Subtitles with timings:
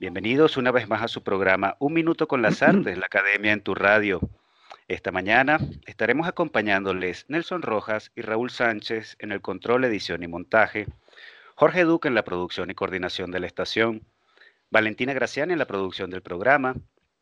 [0.00, 3.60] Bienvenidos una vez más a su programa Un Minuto con las Artes, la Academia en
[3.60, 4.18] tu Radio.
[4.88, 10.86] Esta mañana estaremos acompañándoles Nelson Rojas y Raúl Sánchez en el control, edición y montaje,
[11.54, 14.06] Jorge Duque en la producción y coordinación de la estación,
[14.70, 16.76] Valentina Graciani en la producción del programa,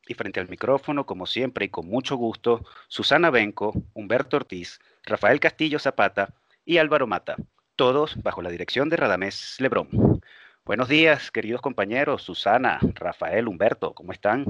[0.06, 5.40] y frente al micrófono, como siempre y con mucho gusto, Susana Benco, Humberto Ortiz, Rafael
[5.40, 6.32] Castillo Zapata
[6.64, 7.34] y Álvaro Mata,
[7.74, 10.20] todos bajo la dirección de Radamés Lebrón.
[10.68, 14.44] Buenos días, queridos compañeros, Susana, Rafael, Humberto, ¿cómo están?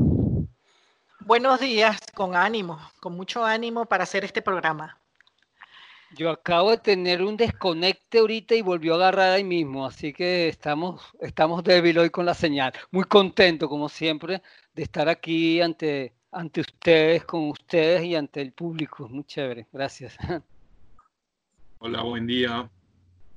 [1.20, 4.98] Buenos días, con ánimo, con mucho ánimo para hacer este programa.
[6.16, 10.48] Yo acabo de tener un desconecte ahorita y volvió a agarrar ahí mismo, así que
[10.48, 12.72] estamos, estamos débil hoy con la señal.
[12.90, 14.42] Muy contento, como siempre,
[14.74, 19.08] de estar aquí ante, ante ustedes, con ustedes y ante el público.
[19.08, 20.16] Muy chévere, gracias.
[21.78, 22.68] Hola, buen día.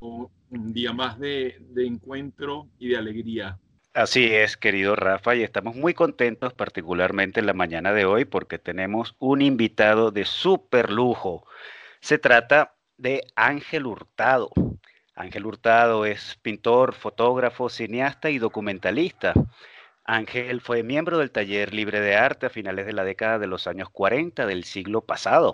[0.02, 3.60] Un día más de, encuentro y de alegría.
[3.94, 8.58] Así es, querido Rafa, y estamos muy contentos, particularmente en la mañana de hoy, porque
[8.58, 11.46] tenemos un invitado de súper lujo.
[12.00, 14.50] Se trata de Ángel Hurtado.
[15.14, 19.34] Ángel Hurtado es pintor, fotógrafo, cineasta y documentalista.
[20.04, 23.68] Ángel fue miembro del Taller Libre de Arte a finales de la década de los
[23.68, 25.54] años 40 del siglo pasado.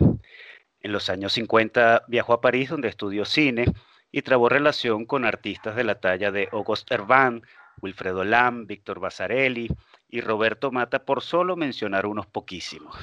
[0.80, 3.66] En los años 50 viajó a París donde estudió cine
[4.12, 7.44] y trabó relación con artistas de la talla de Auguste Herván,
[7.82, 9.70] Wilfredo Lam, Víctor Basarelli
[10.10, 12.98] y Roberto Mata, por solo mencionar unos poquísimos.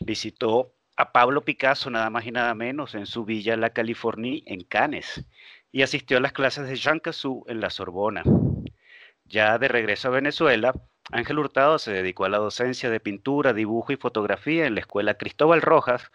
[0.00, 4.62] Visitó a Pablo Picasso nada más y nada menos en su villa La Californie en
[4.64, 5.24] Cannes
[5.70, 8.22] y asistió a las clases de Jean Cassou en la Sorbona.
[9.24, 10.74] Ya de regreso a Venezuela,
[11.10, 15.14] Ángel Hurtado se dedicó a la docencia de pintura, dibujo y fotografía en la Escuela
[15.14, 16.10] Cristóbal Rojas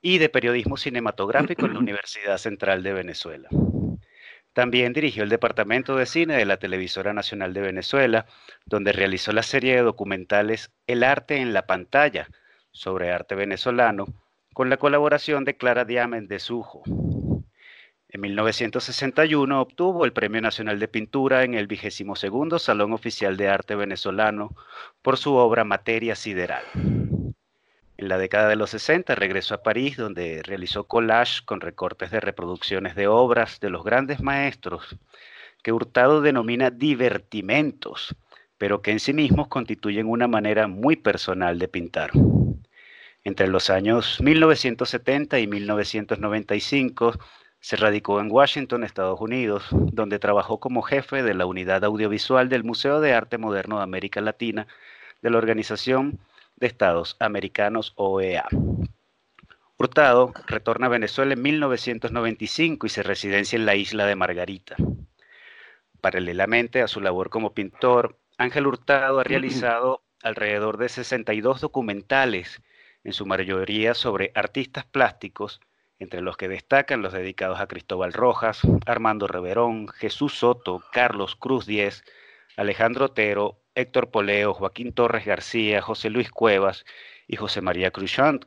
[0.00, 3.48] y de periodismo cinematográfico en la Universidad Central de Venezuela.
[4.52, 8.26] También dirigió el Departamento de Cine de la Televisora Nacional de Venezuela,
[8.66, 12.28] donde realizó la serie de documentales El arte en la pantalla,
[12.72, 14.06] sobre arte venezolano,
[14.54, 16.82] con la colaboración de Clara Diamant de Sujo.
[18.08, 23.76] En 1961 obtuvo el Premio Nacional de Pintura en el 22 Salón Oficial de Arte
[23.76, 24.56] Venezolano
[25.02, 26.64] por su obra Materia Sideral.
[27.98, 32.20] En la década de los 60 regresó a París, donde realizó collage con recortes de
[32.20, 34.96] reproducciones de obras de los grandes maestros,
[35.64, 38.14] que Hurtado denomina divertimentos,
[38.56, 42.12] pero que en sí mismos constituyen una manera muy personal de pintar.
[43.24, 47.18] Entre los años 1970 y 1995
[47.58, 52.62] se radicó en Washington, Estados Unidos, donde trabajó como jefe de la unidad audiovisual del
[52.62, 54.68] Museo de Arte Moderno de América Latina
[55.20, 56.20] de la Organización
[56.58, 58.46] de Estados Americanos OEA.
[59.76, 64.76] Hurtado retorna a Venezuela en 1995 y se residencia en la isla de Margarita.
[66.00, 72.60] Paralelamente a su labor como pintor, Ángel Hurtado ha realizado alrededor de 62 documentales
[73.04, 75.60] en su mayoría sobre artistas plásticos,
[76.00, 81.66] entre los que destacan los dedicados a Cristóbal Rojas, Armando Reverón, Jesús Soto, Carlos Cruz
[81.66, 82.04] Diez,
[82.56, 86.84] Alejandro Otero, Héctor Poleo, Joaquín Torres García, José Luis Cuevas
[87.28, 88.44] y José María Cruchant,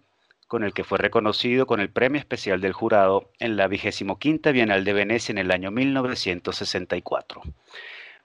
[0.50, 3.70] con el que fue reconocido con el Premio Especial del Jurado en la
[4.20, 7.44] quinta Bienal de Venecia en el año 1964.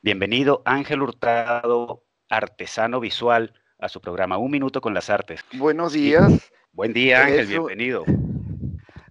[0.03, 5.45] Bienvenido Ángel Hurtado, artesano visual, a su programa Un Minuto con las Artes.
[5.53, 6.51] Buenos días.
[6.73, 8.05] Buen día, Ángel, bienvenido.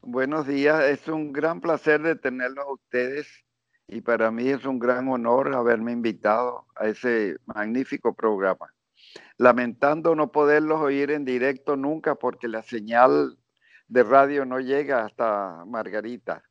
[0.01, 3.44] Buenos días, es un gran placer de tenerlos a ustedes
[3.87, 8.73] y para mí es un gran honor haberme invitado a ese magnífico programa.
[9.37, 13.37] Lamentando no poderlos oír en directo nunca porque la señal
[13.87, 16.43] de radio no llega hasta Margarita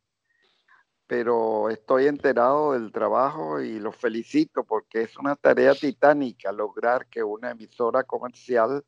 [1.06, 7.22] pero estoy enterado del trabajo y los felicito porque es una tarea titánica lograr que
[7.22, 8.84] una emisora comercial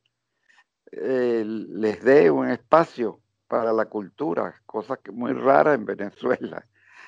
[0.93, 6.67] eh, les dé un espacio para la cultura, cosa que muy rara en Venezuela.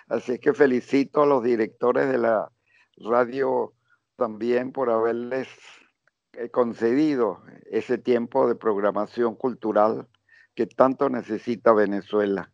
[0.09, 2.51] Así que felicito a los directores de la
[2.97, 3.75] radio
[4.17, 5.49] también por haberles
[6.33, 10.09] eh, concedido ese tiempo de programación cultural
[10.55, 12.51] que tanto necesita Venezuela.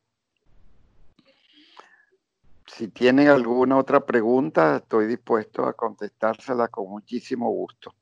[2.67, 7.95] Si tienen alguna otra pregunta, estoy dispuesto a contestársela con muchísimo gusto.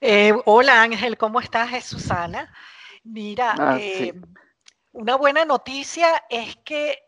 [0.00, 1.72] Eh, hola Ángel, ¿cómo estás?
[1.74, 2.52] Es Susana.
[3.04, 4.20] Mira, Ah, eh, sí.
[4.92, 6.98] una buena noticia es que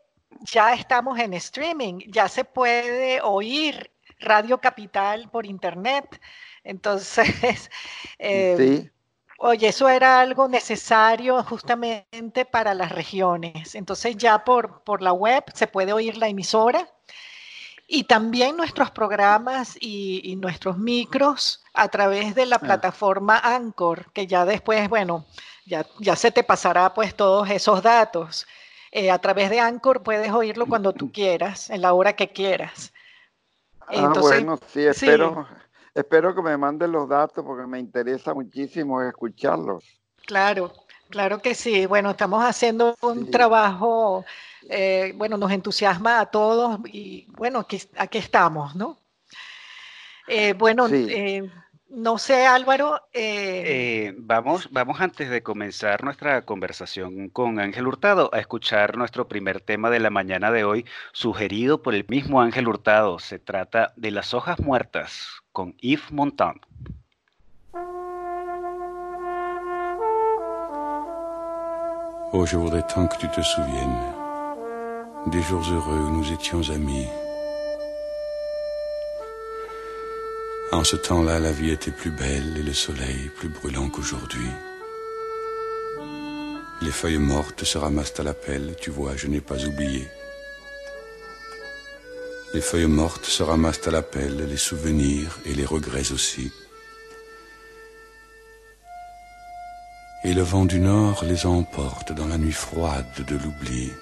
[0.42, 3.90] ya estamos en streaming, ya se puede oír
[4.20, 6.20] Radio Capital por internet.
[6.64, 7.70] Entonces,
[8.19, 8.90] eh, Sí,
[9.38, 13.75] oye, eso era algo necesario justamente para las regiones.
[13.75, 16.88] Entonces ya por, por la web se puede oír la emisora
[17.86, 22.60] y también nuestros programas y, y nuestros micros a través de la Ah.
[22.62, 25.26] plataforma Anchor, que ya después, bueno,
[25.66, 28.46] ya, ya se te pasará pues todos esos datos.
[28.96, 32.93] Eh, a través de Anchor puedes oírlo cuando tú quieras, en la hora que quieras.
[33.81, 34.87] Ah, Entonces, bueno, sí, sí.
[34.87, 35.49] espero,
[35.93, 39.82] espero que me manden los datos porque me interesa muchísimo escucharlos.
[40.26, 40.73] Claro,
[41.11, 41.87] claro que sí.
[41.87, 43.31] Bueno, estamos haciendo un Sí.
[43.32, 44.25] trabajo,
[44.69, 49.00] eh, bueno, nos entusiasma a todos y bueno, aquí, aquí estamos, ¿no?
[50.29, 51.06] Eh, bueno, Sí.
[51.11, 51.50] eh,
[51.94, 58.31] no sé, Álvaro, eh, Eh, vamos, vamos antes de comenzar nuestra conversación con Ángel Hurtado
[58.32, 62.69] a escuchar nuestro primer tema de la mañana de hoy, sugerido por el mismo Ángel
[62.69, 63.19] Hurtado.
[63.19, 66.61] Se trata de Las hojas muertas con Yves Montand.
[72.37, 74.12] Oh, je voudrais tant que tu te souviennes
[75.26, 77.06] des jours heureux où nous étions amis.
[80.74, 84.48] En ce temps-là, la vie était plus belle et le soleil plus brûlant qu'aujourd'hui.
[86.82, 90.08] Les feuilles mortes se ramassent à la pelle, tu vois, je n'ai pas oublié.
[92.54, 96.50] Les feuilles mortes se ramassent à la pelle, les souvenirs et les regrets aussi.
[100.24, 103.92] Et le vent du nord les emporte dans la nuit froide de l'oubli.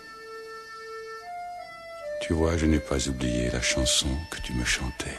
[2.23, 5.19] Tu vois, je n'ai pas oublié la chanson que tu me chantais.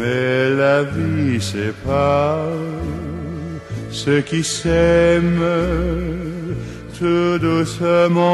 [0.00, 2.48] Mais la vie sépare
[3.90, 5.44] ceux qui s'aiment
[6.98, 8.32] tout doucement,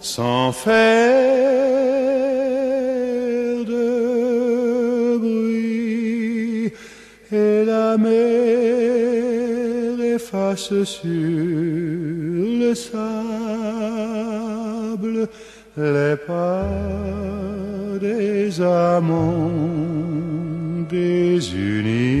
[0.00, 0.74] sans faire
[3.64, 6.72] de bruit.
[7.32, 8.14] Et la mer
[10.16, 11.04] efface sur
[12.62, 13.00] le sable
[15.76, 16.64] les pas
[17.98, 19.50] des amants
[20.90, 22.20] désunis.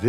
[0.00, 0.06] Las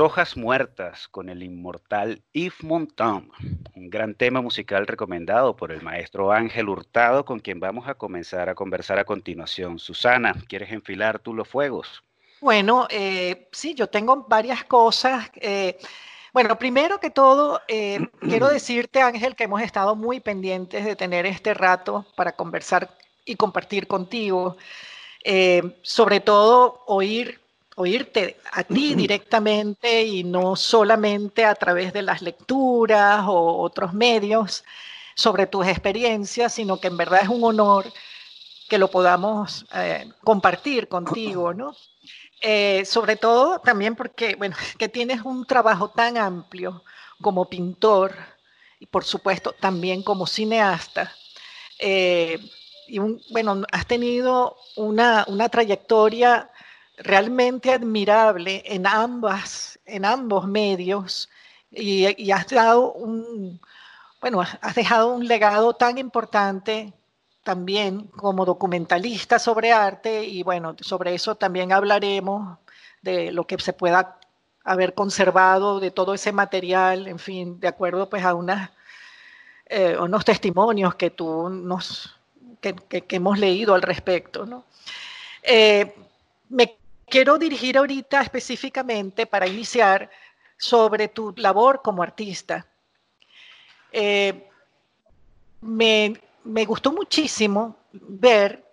[0.00, 3.30] hojas muertas con el inmortal Yves Montand,
[3.76, 8.48] un gran tema musical recomendado por el maestro Ángel Hurtado, con quien vamos a comenzar
[8.48, 9.78] a conversar a continuación.
[9.78, 12.02] Susana, ¿quieres enfilar tú los fuegos?
[12.40, 15.30] Bueno, eh, sí, yo tengo varias cosas.
[15.36, 15.78] eh,
[16.32, 21.26] bueno, primero que todo, eh, quiero decirte, Ángel, que hemos estado muy pendientes de tener
[21.26, 24.56] este rato para conversar y compartir contigo.
[25.24, 27.40] eh, sobre todo, oír,
[27.76, 34.64] oírte a ti directamente y no solamente a través de las lecturas o otros medios
[35.14, 37.92] sobre tus experiencias, sino que en verdad es un honor
[38.68, 41.76] que lo podamos eh, compartir contigo, ¿no?
[42.44, 46.82] Eh, sobre todo también porque, bueno, que tienes un trabajo tan amplio
[47.20, 48.14] como pintor
[48.80, 51.12] y por supuesto también como cineasta.
[51.78, 52.38] Eh,
[52.88, 52.98] y
[53.30, 56.50] bueno, has tenido una, una trayectoria
[56.98, 61.30] realmente admirable en, ambas, en ambos medios
[61.70, 63.60] y, y, has dado un,
[64.20, 66.92] bueno, has dejado un legado tan importante
[67.42, 72.58] también como documentalista sobre arte y bueno, sobre eso también hablaremos
[73.02, 74.18] de lo que se pueda
[74.64, 78.70] haber conservado de todo ese material, en fin, de acuerdo pues a unas,
[79.66, 82.16] eh, unos testimonios que tú nos,
[82.60, 84.64] que, hemos leído al respecto, ¿no?
[85.42, 85.94] Eh,
[86.48, 86.76] me
[87.08, 90.08] quiero dirigir ahorita específicamente para iniciar
[90.56, 92.66] sobre tu labor como artista.
[93.90, 94.48] Eh,
[95.60, 98.64] me me gustó muchísimo ver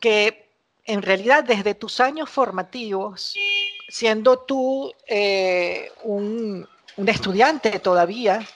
[0.00, 0.50] que
[0.84, 3.34] en realidad desde tus años formativos,
[3.88, 6.68] siendo tú eh, un,
[7.06, 8.46] estudiante todavía,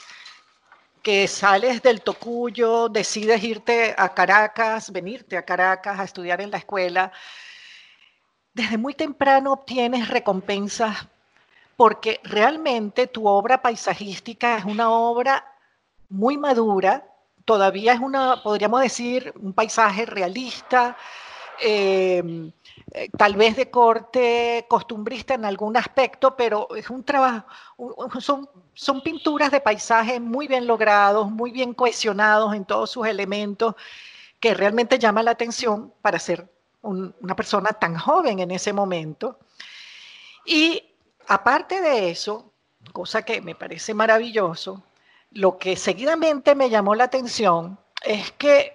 [1.02, 6.58] que sales del Tocuyo, decides irte a Caracas, venirte a Caracas a estudiar en la
[6.58, 7.12] escuela,
[8.52, 11.06] desde muy temprano obtienes recompensas
[11.76, 15.44] porque realmente tu obra paisajística es una obra
[16.08, 17.06] muy madura,
[17.46, 20.96] todavía es una, podríamos decir, un paisaje realista,
[21.60, 22.52] em,
[22.92, 27.46] eh, tal vez de corte costumbrista en algún aspecto, pero es un trabajo,
[28.20, 33.74] son, son pinturas de paisaje muy bien logrados, muy bien cohesionados en todos sus elementos,
[34.40, 36.46] que realmente llama la atención para ser
[36.82, 39.38] una persona tan joven en ese momento.
[40.44, 40.82] Y
[41.26, 42.52] aparte de eso,
[42.92, 44.82] cosa que me parece maravilloso,
[45.30, 48.74] lo que seguidamente me llamó la atención es que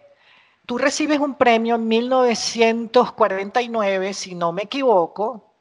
[0.65, 5.53] tú recibes un premio en 1949, si no me equivoco,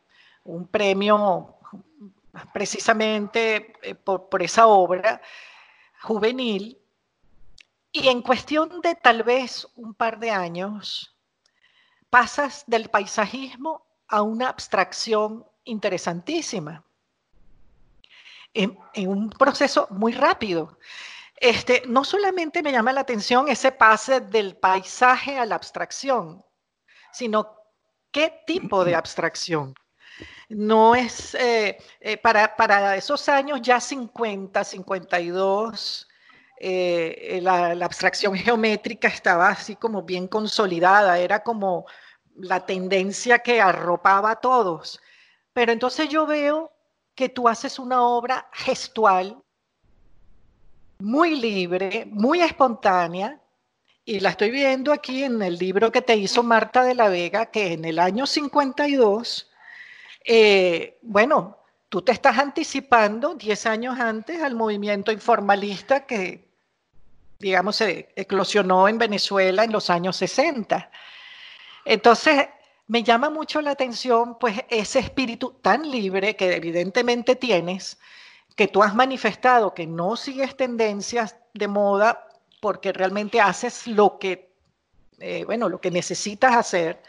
[0.44, 1.56] un premio
[2.52, 5.20] precisamente eh, por, por, esa obra
[6.02, 6.76] juvenil,
[7.92, 11.16] y en cuestión de tal vez un par de años,
[12.08, 16.84] pasas del paisajismo a una abstracción interesantísima
[18.54, 18.78] en,
[19.08, 20.78] un proceso muy rápido.
[21.36, 26.44] Este, no solamente me llama la atención ese pase del paisaje a la abstracción,
[27.12, 27.56] sino
[28.10, 29.74] qué tipo de abstracción.
[30.48, 36.08] No es eh, eh, para, para, esos años ya 50, 52,
[36.58, 41.86] eh, la, la, abstracción geométrica estaba así como bien consolidada, era como
[42.34, 45.00] la tendencia que arropaba a todos.
[45.52, 46.72] Pero entonces yo veo
[47.20, 49.36] que tú haces una obra gestual,
[51.00, 53.38] muy libre, muy espontánea,
[54.06, 57.50] y la estoy viendo aquí en el libro que te hizo Marta de la Vega,
[57.50, 59.50] que en el año 52,
[60.24, 61.58] eh, bueno,
[61.90, 66.48] tú te estás anticipando 10 años antes al movimiento informalista que,
[67.38, 70.90] digamos, se eclosionó en Venezuela en los años 60.
[71.84, 72.48] Entonces,
[72.90, 78.00] me llama mucho la atención pues ese espíritu tan libre que evidentemente tienes,
[78.56, 82.26] que tú has manifestado que no sigues tendencias de moda
[82.60, 84.52] porque realmente haces lo que,
[85.20, 87.00] eh, bueno, lo que necesitas hacer,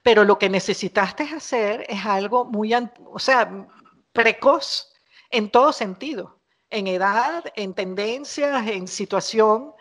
[0.00, 3.66] pero lo que necesitaste hacer es algo muy, o sea,
[4.12, 4.92] precoz
[5.30, 6.38] en todo sentido,
[6.70, 9.72] en edad, en tendencias, en situación,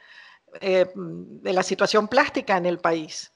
[0.60, 3.32] eh, de la situación plástica en el país.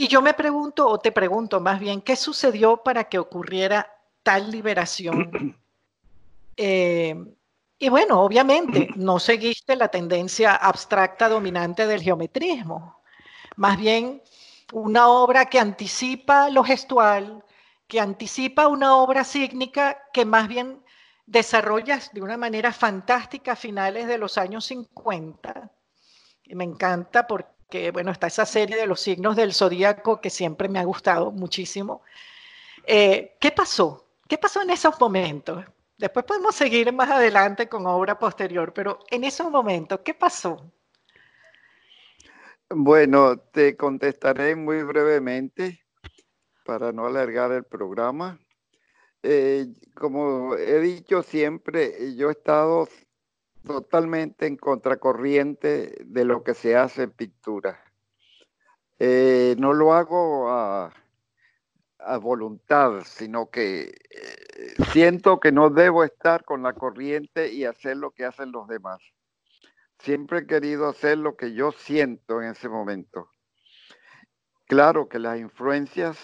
[0.00, 4.50] Y yo me pregunto, o te pregunto más bien, ¿qué sucedió para que ocurriera tal
[4.50, 5.56] liberación?
[6.62, 7.14] Eh,
[7.78, 13.00] y bueno, obviamente no seguiste la tendencia abstracta dominante del geometrismo,
[13.56, 14.22] más bien
[14.72, 17.42] una obra que anticipa lo gestual,
[17.86, 20.84] que anticipa una obra sígnica que más bien
[21.24, 25.70] desarrollas de una manera fantástica a finales de los años 50.
[26.44, 30.28] Y me encanta porque que bueno, está esa serie de los signos del zodíaco que
[30.28, 32.02] siempre me ha gustado muchísimo.
[32.86, 34.06] Eh, ¿Qué pasó?
[34.28, 35.64] ¿Qué pasó en esos momentos?
[35.96, 40.72] Después podemos seguir más adelante con obra posterior, pero en esos momentos, ¿qué pasó?
[42.68, 45.84] Bueno, te contestaré muy brevemente
[46.64, 48.38] para no alargar el programa.
[49.22, 52.88] Eh, como he dicho siempre, yo he estado
[53.72, 57.82] totalmente en contracorriente de lo que se hace en pintura.
[58.98, 60.92] Eh, no lo hago a,
[62.20, 68.10] voluntad, sino que eh, siento que no debo estar con la corriente y hacer lo
[68.10, 69.00] que hacen los demás.
[69.98, 73.30] Siempre he querido hacer lo que yo siento en ese momento.
[74.66, 76.18] claro que las influencias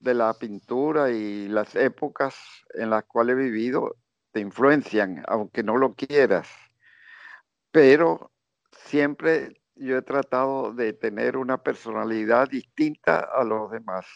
[0.00, 2.36] de la pintura y las épocas
[2.74, 3.96] en las cuales he vivido
[4.32, 6.48] te influencian, aunque no lo quieras.
[7.70, 8.32] Pero
[8.70, 14.06] siempre yo he tratado de tener una personalidad distinta a los demás.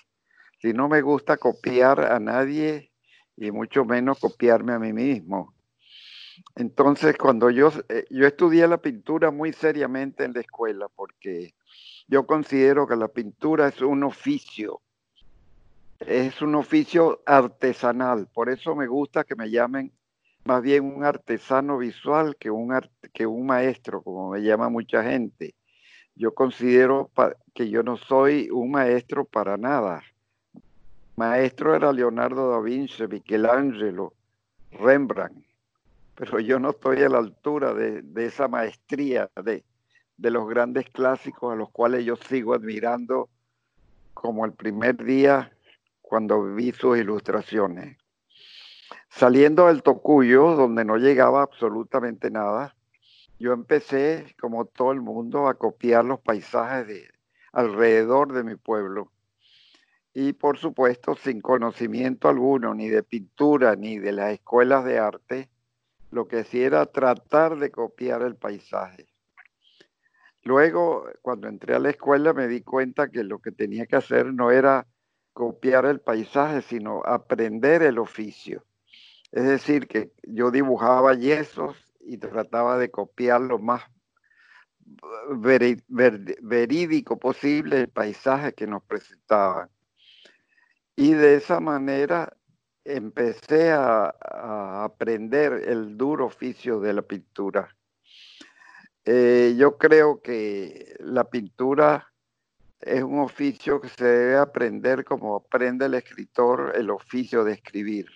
[0.61, 2.92] Si no me gusta copiar a nadie
[3.37, 5.54] y mucho menos copiarme a mí mismo.
[6.56, 11.54] Entonces, cuando yo, eh, yo estudié la pintura muy seriamente en la escuela, porque
[12.09, 14.80] yo considero que la pintura es un oficio,
[16.00, 19.92] es un oficio artesanal, por eso me gusta que me llamen
[20.44, 22.72] más bien un artesano visual que un,
[23.12, 25.54] que un maestro, como me llama mucha gente.
[26.14, 27.10] Yo considero
[27.54, 30.02] que yo no soy un maestro para nada.
[31.16, 34.12] Maestro era Leonardo da Vinci, Michelangelo,
[34.72, 35.44] Rembrandt,
[36.14, 39.64] pero yo no estoy a la altura de, de esa maestría de,
[40.16, 43.28] de los grandes clásicos a los cuales yo sigo admirando
[44.12, 45.52] como el primer día
[46.02, 47.96] cuando vi sus ilustraciones.
[49.08, 52.74] Saliendo del Tocuyo, donde no llegaba absolutamente nada,
[53.38, 57.10] yo empecé, como todo el mundo, a copiar los paisajes de
[57.52, 59.10] alrededor de mi pueblo.
[60.12, 65.48] Y por supuesto, sin conocimiento alguno, ni de pintura, ni de las escuelas de arte,
[66.10, 69.06] lo que hacía era tratar de copiar el paisaje.
[70.44, 74.32] Luego, cuando entré a la escuela, me di cuenta que lo que tenía que hacer
[74.32, 74.86] no era
[75.32, 78.64] copiar el paisaje, sino aprender el oficio.
[79.34, 83.82] Es decir, que yo dibujaba yesos y trataba de copiar lo más
[86.40, 89.68] verídico posible el paisaje que nos presentaban.
[90.94, 92.36] Y de esa manera
[92.84, 94.14] empecé a,
[94.84, 97.76] aprender el duro oficio de la pintura.
[99.04, 102.12] Eh, yo creo que la pintura
[102.78, 108.06] es un oficio que se debe aprender como aprende el escritor el oficio de escribir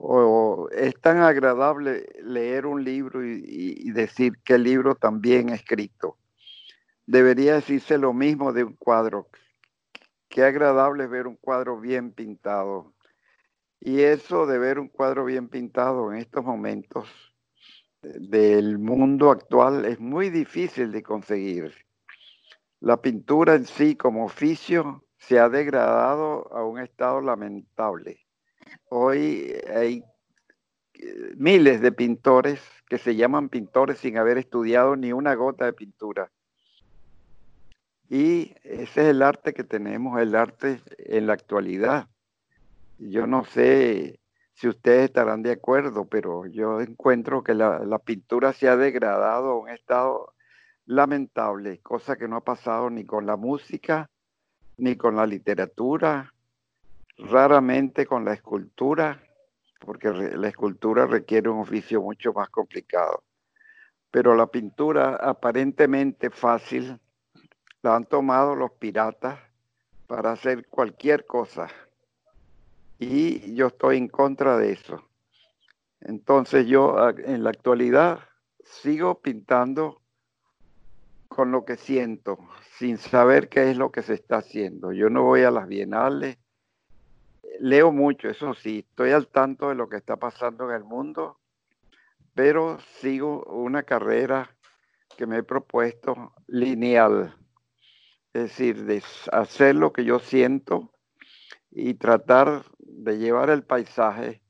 [0.00, 6.16] o es tan agradable leer un libro y, decir qué libro también escrito.
[7.06, 9.28] Debería decirse lo mismo de un cuadro.
[10.28, 12.94] Qué agradable ver un cuadro bien pintado.
[13.80, 17.08] Y eso de ver un cuadro bien pintado en estos momentos
[18.02, 21.74] del mundo actual es muy difícil de conseguir.
[22.80, 28.27] La pintura en sí como oficio se ha degradado a un estado lamentable
[28.88, 30.04] Hoy hay
[30.94, 35.72] eh, miles de pintores que se llaman pintores sin haber estudiado ni una gota de
[35.72, 36.30] pintura.
[38.08, 42.08] Y ese es el arte que tenemos, el arte en la actualidad.
[42.98, 44.18] Yo no sé
[44.54, 49.50] si ustedes estarán de acuerdo, pero yo encuentro que la, la pintura se ha degradado
[49.50, 50.34] a un estado
[50.86, 54.10] lamentable, cosa que no ha pasado ni con la música,
[54.78, 56.32] ni con la literatura,
[57.18, 59.22] raramente con la escultura,
[59.80, 63.24] porque la escultura requiere un oficio mucho más complicado.
[64.10, 66.98] Pero la pintura aparentemente fácil
[67.82, 69.38] la han tomado los piratas
[70.06, 71.68] para hacer cualquier cosa.
[72.98, 75.04] Y yo estoy en contra de eso.
[76.00, 78.20] Entonces yo en la actualidad
[78.64, 80.00] sigo pintando
[81.28, 82.38] con lo que siento,
[82.78, 84.92] sin saber qué es lo que se está haciendo.
[84.92, 86.38] Yo no voy a las bienales,
[87.60, 91.38] leo mucho, eso sí, estoy al tanto de lo que está pasando en el mundo,
[92.34, 94.50] pero sigo una carrera
[95.16, 97.34] que me he propuesto lineal,
[98.32, 100.92] es decir, de hacer lo que yo siento
[101.70, 104.42] y tratar de llevar el paisaje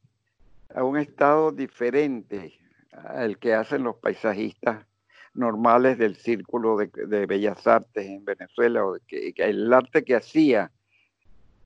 [0.75, 2.59] a un estado diferente
[2.93, 4.87] al que hacen los paisajistas
[5.35, 10.73] normales del círculo de, bellas artes en Venezuela o el arte que hacía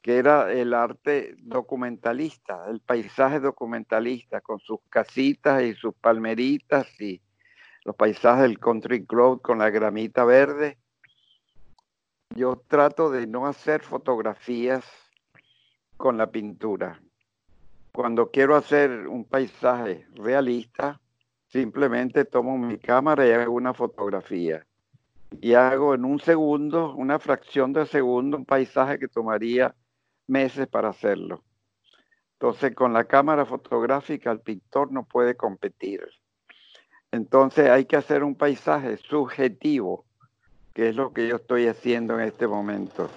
[0.02, 7.22] que era el arte documentalista, el paisaje documentalista, con sus casitas y sus palmeritas y
[7.84, 10.78] los paisajes del country club con la gramita verde.
[12.34, 14.84] Yo trato de no hacer fotografías
[15.96, 17.00] con la pintura.
[17.92, 21.00] Cuando quiero hacer un paisaje realista,
[21.46, 24.66] simplemente tomo mi cámara y hago una fotografía.
[25.40, 29.74] Y hago en un segundo, una fracción de segundo, un paisaje que tomaría
[30.32, 31.44] meses para hacerlo.
[32.32, 36.02] Entonces, con la cámara fotográfica el pintor no puede competir.
[37.12, 40.04] Entonces, hay que hacer un paisaje subjetivo,
[40.74, 43.10] que es lo que yo estoy haciendo en este momento.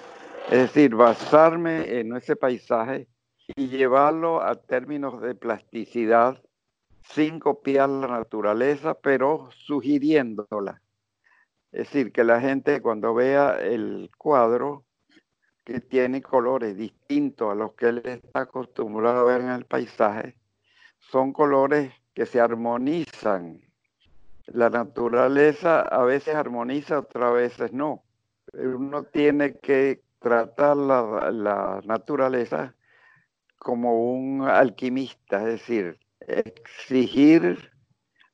[0.51, 3.08] Es decir, basarme en ese paisaje
[3.56, 6.43] y llevarlo a términos de plasticidad
[7.01, 10.82] sin copiar la naturaleza, pero sugiriéndola.
[11.71, 14.84] Es decir, que la gente cuando vea el cuadro
[15.65, 20.38] que tiene colores distintos a los que él está acostumbrado a ver en el paisaje,
[20.99, 23.62] son colores que se armonizan.
[24.45, 28.04] La naturaleza a veces armoniza, otras veces no.
[28.54, 32.75] Uno tiene que tratar la, la naturaleza
[33.58, 37.71] como un alquimista, es decir, exigir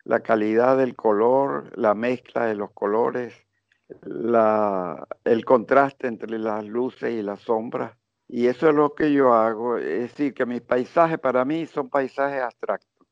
[0.03, 3.33] la calidad del color, la mezcla de los colores,
[5.23, 7.97] el contraste entre las luces y las sombras.
[8.27, 11.89] Y eso es lo que yo hago, es decir, que mis paisajes para mí son
[11.89, 13.07] paisajes abstractos.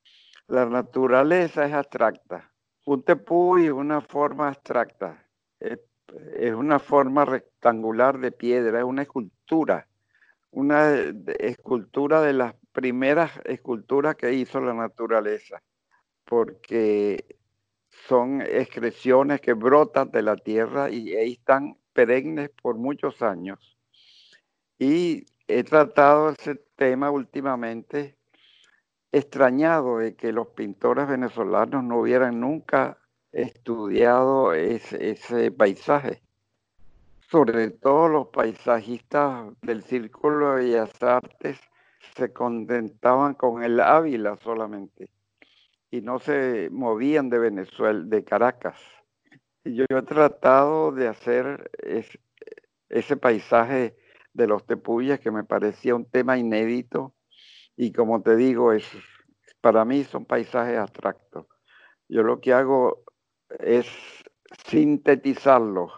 [0.47, 2.51] La naturaleza es abstracta.
[2.85, 5.27] Un tepuy es una forma abstracta,
[5.59, 9.87] es una forma rectangular de piedra, es una escultura,
[10.51, 10.95] una
[11.37, 15.61] escultura de las primeras esculturas que hizo la naturaleza,
[16.23, 17.38] porque
[18.07, 23.77] son excreciones que brotan de la tierra y ahí están perennes por muchos años.
[24.77, 28.15] Y he tratado ese tema últimamente,
[29.11, 32.97] extrañado de que los pintores venezolanos no hubieran nunca
[33.31, 36.21] estudiado ese, ese paisaje.
[37.29, 41.59] Sobre todo los paisajistas del Círculo de Bellas Artes
[42.15, 45.09] se contentaban con el Ávila solamente
[45.91, 48.77] y no se movían de Venezuela, de Caracas.
[49.63, 51.71] Y yo, he tratado de hacer
[52.89, 53.97] ese paisaje
[54.33, 57.15] de los tepuyes que me parecía un tema inédito
[57.75, 58.85] y como te digo, es,
[59.61, 61.45] para mí son paisajes abstractos.
[62.07, 63.03] Yo lo que hago
[63.59, 63.87] es
[64.67, 65.91] sintetizarlos,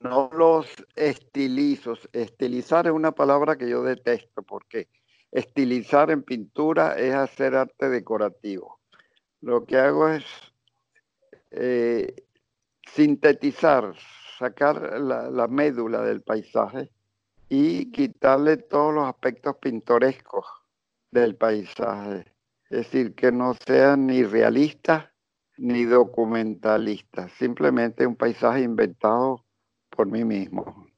[0.00, 0.66] no los
[0.96, 1.94] estilizo.
[2.12, 4.88] Estilizar es una palabra que yo detesto porque
[5.34, 8.80] estilizar en pintura es hacer arte decorativo.
[9.40, 10.24] Lo que hago es
[11.50, 12.14] eh,
[12.86, 13.94] sintetizar,
[14.38, 16.88] sacar la, médula del paisaje
[17.48, 20.46] y quitarle todos los aspectos pintorescos
[21.10, 22.32] del paisaje.
[22.70, 25.12] Es decir, que no sea ni realista
[25.56, 29.44] ni documentalista, simplemente un paisaje inventado
[29.90, 30.93] por mí mismo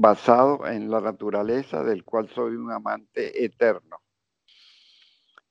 [0.00, 4.00] basado en la naturaleza del cual soy un amante eterno.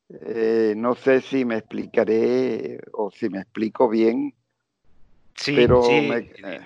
[0.09, 4.33] Eh, no sé si me explicaré o si me explico bien.
[5.35, 6.61] Sí, pero eh,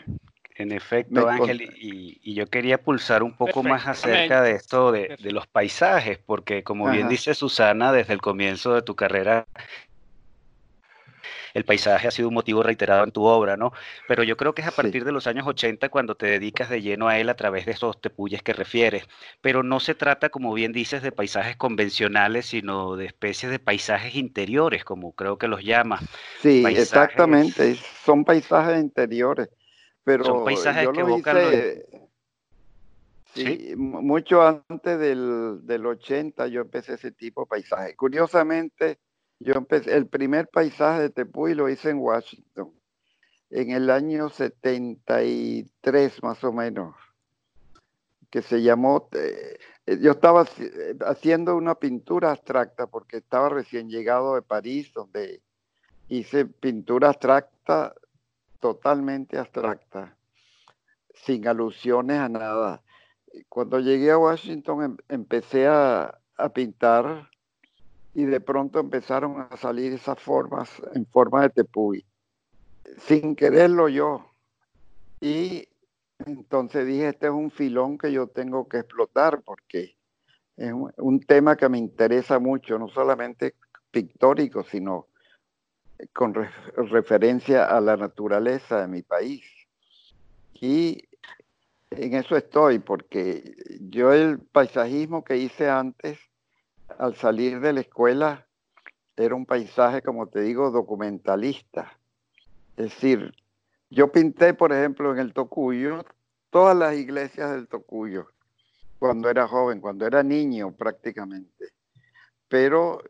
[0.56, 5.46] en efecto, Ángel, y, yo quería pulsar un poco más acerca de esto de, los
[5.48, 9.46] paisajes, porque como bien dice Susana, desde el comienzo de tu carrera
[11.54, 13.72] el paisaje ha sido un motivo reiterado en tu obra, ¿no?
[14.08, 16.82] Pero yo creo que es a partir de los años 80 cuando te dedicas de
[16.82, 19.08] lleno a él a través de esos tepuyes que refieres.
[19.42, 24.16] Pero no se trata, como bien dices, de paisajes convencionales, sino de especies de paisajes
[24.16, 26.00] interiores, como creo que los llama.
[26.42, 29.50] Sí, exactamente, son paisajes interiores.
[30.04, 31.38] Pero son paisajes que evocan
[33.36, 37.96] Sí, mucho antes del, del 80 yo empecé ese tipo de paisaje.
[37.96, 39.00] Curiosamente,
[39.44, 42.74] yo empecé, el primer paisaje de Tepuy lo hice en Washington,
[43.50, 46.96] en el año 73 más o menos,
[48.30, 49.60] que se llamó, eh,
[50.00, 50.46] yo estaba
[51.06, 55.42] haciendo una pintura abstracta porque estaba recién llegado de París, donde
[56.08, 57.94] hice pintura abstracta,
[58.60, 60.18] totalmente abstracta,
[61.14, 62.82] sin alusiones a nada.
[63.50, 67.30] Cuando llegué a Washington em, empecé a, a pintar
[68.14, 72.06] y de pronto empezaron a salir esas formas en forma de tepuy,
[73.00, 74.32] sin quererlo yo.
[75.20, 75.68] Y
[76.26, 79.96] entonces dije, este es un filón que yo tengo que explotar porque
[80.58, 83.56] es un, tema que me interesa mucho, no solamente
[83.90, 85.08] pictórico, sino
[86.14, 86.36] con
[86.76, 89.44] referencia a la naturaleza de mi país.
[90.54, 91.08] Y
[91.90, 96.20] en eso estoy, porque yo el paisajismo que hice antes
[96.98, 98.48] al salir de la escuela
[99.16, 101.98] era un paisaje, como te digo, documentalista.
[102.78, 103.34] Es decir,
[103.90, 106.04] yo pinté, por ejemplo, en el Tocuyo,
[106.50, 108.28] todas las iglesias del Tocuyo,
[108.98, 111.74] cuando era joven, cuando era niño prácticamente.
[112.48, 113.02] Pero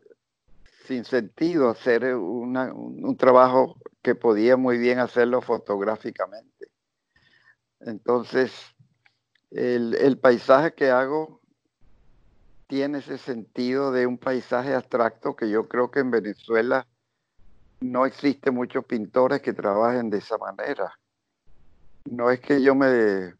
[0.86, 6.68] sin sentido hacer un, trabajo que podía muy bien hacerlo fotográficamente.
[7.80, 8.52] Entonces,
[9.50, 11.40] el, paisaje que hago
[12.66, 16.86] tiene ese sentido de un paisaje abstracto que yo creo que en Venezuela
[17.80, 20.92] no existe muchos pintores que trabajen de esa manera.
[22.10, 23.34] No es que yo me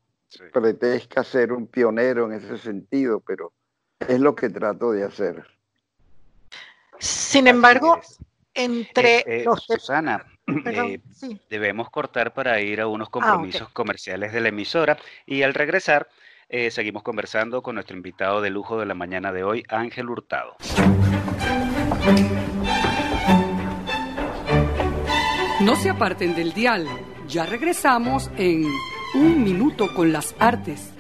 [0.53, 3.53] pretezca ser un pionero en ese sentido, pero
[4.01, 5.45] es lo que trato de hacer.
[6.99, 8.01] Sin embargo,
[8.53, 11.01] entre eh, eh, Susana, eh,
[11.49, 16.09] debemos cortar para ir a unos ah, compromisos comerciales de la emisora y al regresar
[16.48, 20.57] eh, seguimos conversando con nuestro invitado de lujo de la mañana de hoy, Ángel Hurtado.
[25.61, 26.87] No se aparten del dial,
[27.28, 28.66] ya regresamos en
[29.14, 30.92] Un Minuto con las Artes.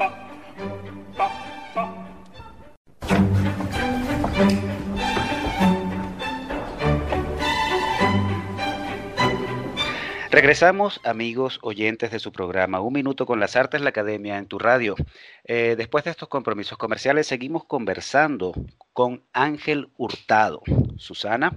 [10.34, 14.58] Regresamos, amigos oyentes de su programa Un Minuto con las Artes, la Academia en tu
[14.58, 14.96] radio.
[15.44, 18.52] Eh, después de estos compromisos comerciales, seguimos conversando
[18.92, 20.60] con Ángel Hurtado.
[20.96, 21.52] Susana.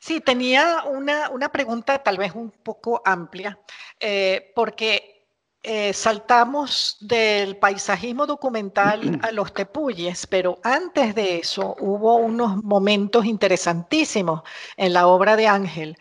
[0.00, 3.56] Sí, tenía una, pregunta tal vez un poco amplia,
[4.00, 5.28] eh, porque
[5.62, 13.24] eh, saltamos del paisajismo documental a los tepuyes, pero antes de eso hubo unos momentos
[13.26, 14.42] interesantísimos
[14.76, 15.96] en la obra de Ángel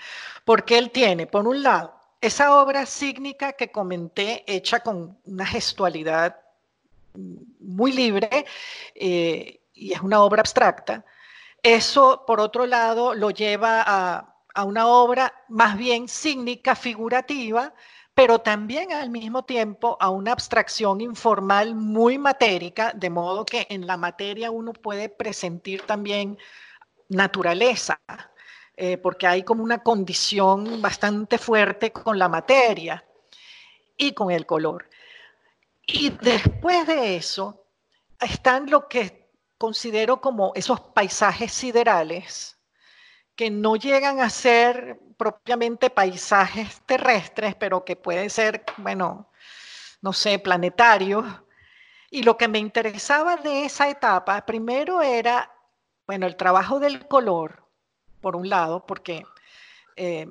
[0.46, 6.38] porque él tiene, por un lado, esa obra sígnica que comenté, hecha con una gestualidad
[7.60, 8.46] muy libre
[8.94, 11.04] eh, y es una obra abstracta.
[11.62, 17.74] Eso, por otro lado, lo lleva a, a una obra más bien sígnica, figurativa,
[18.14, 23.86] pero también al mismo tiempo a una abstracción informal muy matérica, de modo que en
[23.86, 26.38] la materia uno puede presentir también
[27.10, 28.00] naturaleza,
[28.78, 33.06] eh, porque hay como una condición bastante fuerte con la materia
[33.98, 34.90] y con el color.
[35.88, 37.66] Y después de eso
[38.20, 42.60] están lo que considero como esos paisajes siderales,
[43.36, 49.30] que no llegan a ser propiamente paisajes terrestres, pero que pueden ser, bueno,
[50.02, 51.26] no sé, planetarios.
[52.10, 55.52] Y lo que me interesaba de esa etapa, primero era,
[56.08, 57.65] bueno, el trabajo del color,
[58.26, 59.24] por un lado, porque
[59.96, 60.26] eh,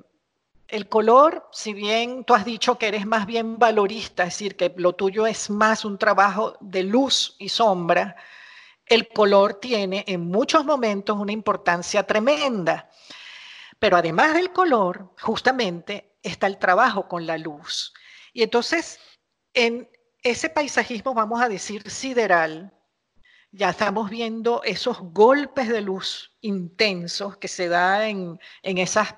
[0.66, 4.74] el color, si bien tú has dicho que eres más bien valorista, es decir, que
[4.76, 8.16] lo tuyo es más un trabajo de luz y sombra,
[8.86, 12.90] el color tiene en muchos momentos una importancia tremenda.
[13.78, 17.94] Pero además del color, justamente está el trabajo con la luz.
[18.32, 18.98] Y entonces,
[19.52, 19.88] en
[20.24, 22.72] ese paisajismo, vamos a decir, sideral,
[23.56, 29.14] ya estamos viendo esos golpes de luz intensos que se dan en, esas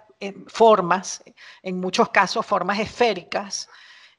[0.47, 1.25] formas,
[1.63, 3.69] en muchos casos formas esféricas,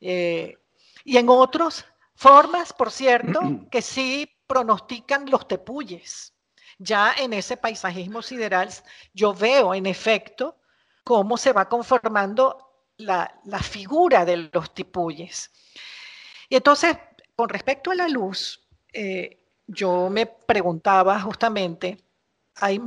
[0.02, 0.58] eh,
[1.04, 3.40] y en otros formas, por cierto,
[3.72, 6.34] que sí pronostican los tepuyes.
[6.80, 8.70] Ya en ese paisajismo sideral
[9.14, 10.58] yo veo en efecto
[11.04, 15.52] cómo se va conformando la, figura de los tepuyes.
[16.50, 16.98] Y entonces,
[17.36, 21.98] con respecto a la luz, eh, yo me preguntaba justamente,
[22.56, 22.82] hay,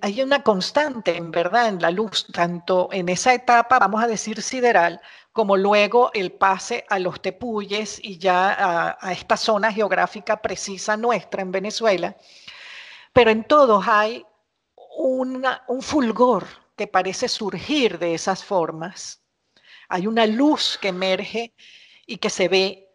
[0.00, 4.42] hay una constante, en verdad, en la luz, tanto en esa etapa, vamos a decir,
[4.42, 5.00] sideral,
[5.32, 11.42] como luego el pase a los tepuyes y ya a, esta zona geográfica precisa nuestra
[11.42, 12.16] en Venezuela.
[13.12, 14.24] Pero en todos hay
[14.96, 19.22] un fulgor que parece surgir de esas formas.
[19.88, 21.52] Hay una luz que emerge
[22.06, 22.88] y que se ve.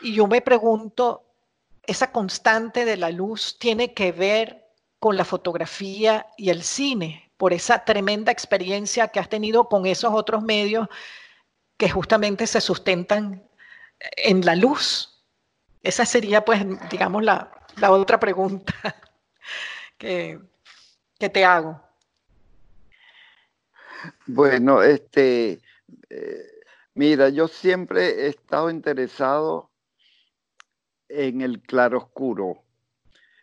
[0.00, 1.27] Y yo me pregunto,
[1.88, 7.54] esa constante de la luz tiene que ver con la fotografía y el cine, por
[7.54, 10.86] esa tremenda experiencia que has tenido con esos otros medios
[11.78, 13.42] que justamente se sustentan
[14.18, 15.24] en la luz.
[15.82, 17.50] Esa sería, pues, digamos, la,
[17.88, 18.74] otra pregunta
[19.96, 20.38] que,
[21.18, 21.80] que, te hago.
[24.26, 25.58] Bueno, este,
[26.10, 26.46] eh,
[26.92, 29.70] mira, yo siempre he estado interesado
[31.08, 32.62] en el claroscuro.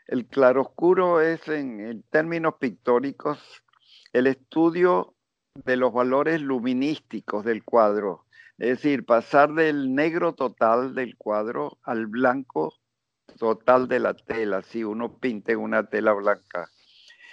[0.08, 3.39] El claroscuro es, en, términos pictóricos,
[4.13, 5.15] el estudio
[5.56, 8.25] de los valores luminísticos del cuadro.
[8.58, 12.73] Es decir, pasar del negro total del cuadro al blanco
[13.38, 16.69] total de la tela, si uno pinta en una tela blanca.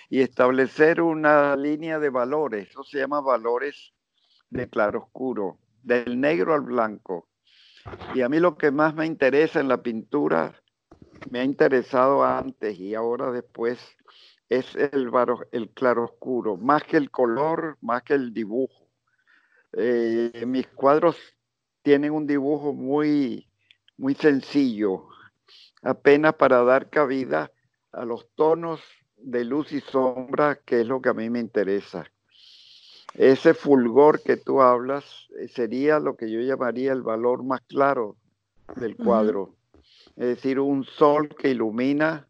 [0.08, 3.92] Y establecer una línea de valores, eso se llama valores
[4.50, 7.28] de claroscuro, del negro al blanco.
[8.14, 10.54] Y a mí lo que más me interesa en la pintura,
[11.30, 13.78] me ha interesado antes y ahora después,
[14.48, 15.10] es el,
[15.52, 18.90] el claroscuro, más que el color, más que el dibujo.
[19.72, 21.16] Eh, mis cuadros
[21.82, 23.48] tienen un dibujo muy,
[23.96, 25.08] muy sencillo,
[25.82, 27.50] apenas para dar cabida
[27.92, 28.80] a los tonos
[29.16, 32.11] de luz y sombra, que es lo que a mí me interesa.
[33.14, 38.16] Ese fulgor que tú hablas eh, sería lo que yo llamaría el valor más claro
[38.76, 39.54] del cuadro.
[40.16, 42.28] Es decir, un sol que ilumina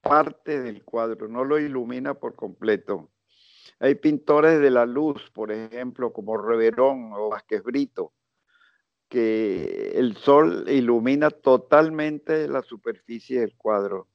[0.00, 3.10] parte del cuadro, no lo ilumina por completo.
[3.78, 8.12] Hay pintores de la luz, por ejemplo, como Reverón o Vázquez Brito,
[9.08, 14.08] que el sol ilumina totalmente la superficie del cuadro.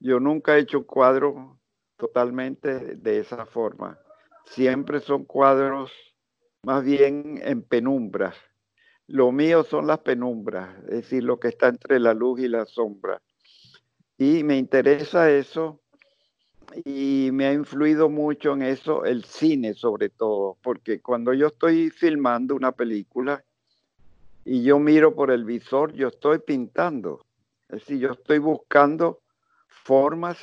[0.00, 1.58] Yo nunca he hecho cuadro
[1.96, 3.98] totalmente de esa forma.
[4.50, 5.92] Siempre son cuadros
[6.62, 8.36] más bien en penumbras.
[9.06, 12.66] Lo mío son las penumbras, es decir, lo que está entre la luz y la
[12.66, 13.22] sombra.
[14.18, 15.80] Y me interesa eso
[16.84, 21.90] y me ha influido mucho en eso el cine sobre todo, porque cuando yo estoy
[21.90, 23.44] filmando una película
[24.44, 27.24] y yo miro por el visor, yo estoy pintando.
[27.68, 29.20] Es decir, yo estoy buscando
[29.68, 30.38] formas,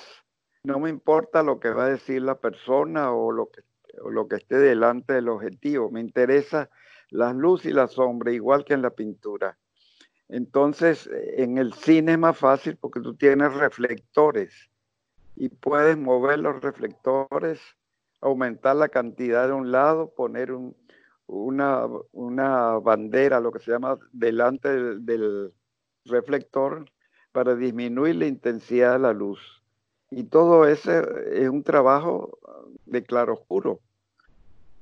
[0.63, 3.61] no me importa lo que va a decir la persona o lo que,
[4.01, 6.69] o lo que esté delante del objetivo, me interesa
[7.10, 9.58] la luz y la sombra, igual que en la pintura.
[10.27, 14.69] Entonces, en el cine es más fácil porque tú tienes reflectores
[15.36, 17.62] y puedes mover los reflectores,
[18.21, 20.51] aumentar la cantidad de un lado, poner
[21.27, 25.53] una, una, bandera, lo que se llama, delante del, del
[26.05, 26.86] reflector
[27.31, 29.39] para disminuir la intensidad de la luz.
[30.17, 32.39] Y todo ese es un trabajo
[32.86, 33.82] de claroscuro.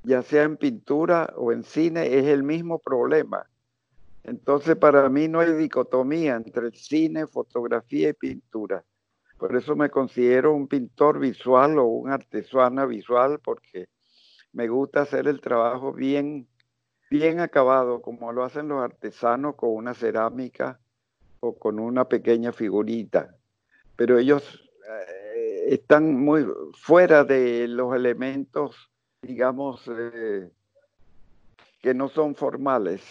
[0.04, 3.44] Ya sea en pintura o en cine, es el mismo problema.
[4.22, 8.84] Entonces, para mí no hay dicotomía entre cine, fotografía y pintura.
[9.36, 13.88] Por eso me considero un pintor visual o un artesana visual porque
[14.52, 16.46] me gusta hacer el trabajo bien,
[17.10, 20.78] bien acabado, como lo hacen los artesanos con una cerámica
[21.40, 23.34] o con una pequeña figurita.
[23.96, 25.13] Pero ellos eh,
[25.68, 28.90] están muy fuera de los elementos,
[29.22, 30.50] digamos, eh,
[31.80, 33.02] que no son formales.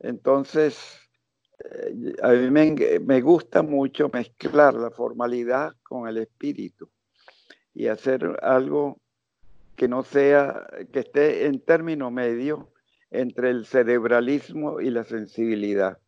[0.00, 0.98] Entonces,
[1.64, 6.88] eh, a mí me, gusta mucho mezclar la formalidad con el espíritu
[7.74, 8.98] y hacer algo
[9.76, 12.70] que no sea, que esté en término medio
[13.10, 15.98] entre el cerebralismo y la sensibilidad.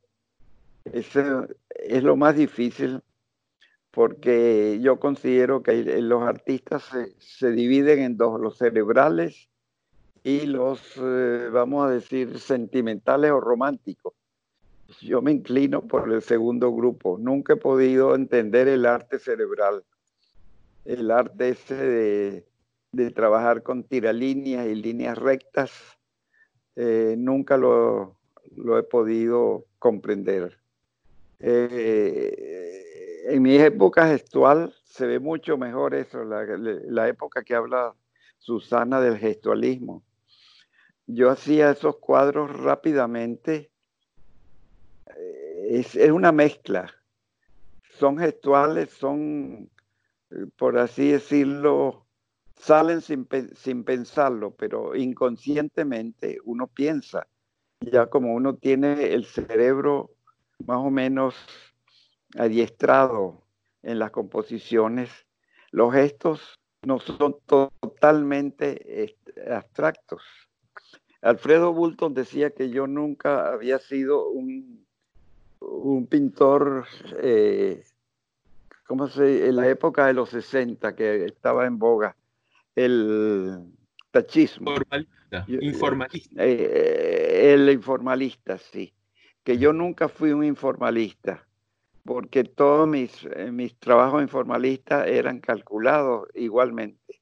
[0.85, 3.03] Eso es lo más difícil
[3.91, 9.49] porque yo considero que los artistas se, dividen en dos, los cerebrales
[10.23, 14.15] y los, eh, vamos a decir, sentimentales o románticos
[15.03, 17.19] yo me inclino por el segundo grupo.
[17.19, 19.85] Nunca he podido entender el arte cerebral,
[20.85, 22.45] el arte ese
[22.93, 25.71] de, trabajar con tiralíneas y líneas rectas.
[26.77, 28.17] Eh, nunca lo,
[28.79, 30.59] he podido comprender.
[31.41, 32.88] Eh,
[33.29, 37.95] en mi época gestual se ve mucho mejor eso, la, época que habla
[38.39, 40.03] Susana del gestualismo.
[41.07, 43.71] Yo hacía esos cuadros rápidamente
[45.69, 46.91] es, una mezcla.
[47.99, 49.71] Son gestuales, son,
[50.31, 52.07] eh, por así decirlo,
[52.57, 57.27] salen sin, sin pensarlo, pero inconscientemente uno piensa.
[57.81, 60.11] Ya como uno tiene el cerebro
[60.67, 61.35] más o menos
[62.37, 63.43] adiestrado
[63.83, 65.11] en las composiciones,
[65.71, 70.23] los gestos no son totalmente este, abstractos.
[71.21, 74.87] Alfredo Bulton decía que yo nunca había sido un
[75.61, 76.87] un pintor,
[77.23, 77.83] eh,
[78.87, 82.17] ¿cómo se En la época de los 60, que estaba en boga,
[82.75, 83.65] el
[84.11, 84.73] tachismo.
[85.49, 86.45] informalista.
[86.45, 88.93] Eh, el informalista, sí.
[89.43, 91.47] Que yo nunca fui un informalista,
[92.09, 97.21] porque todos mis, eh, mis trabajos informalistas eran calculados igualmente.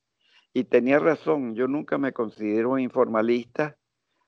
[0.53, 3.77] Y tenía razón, yo nunca me considero informalista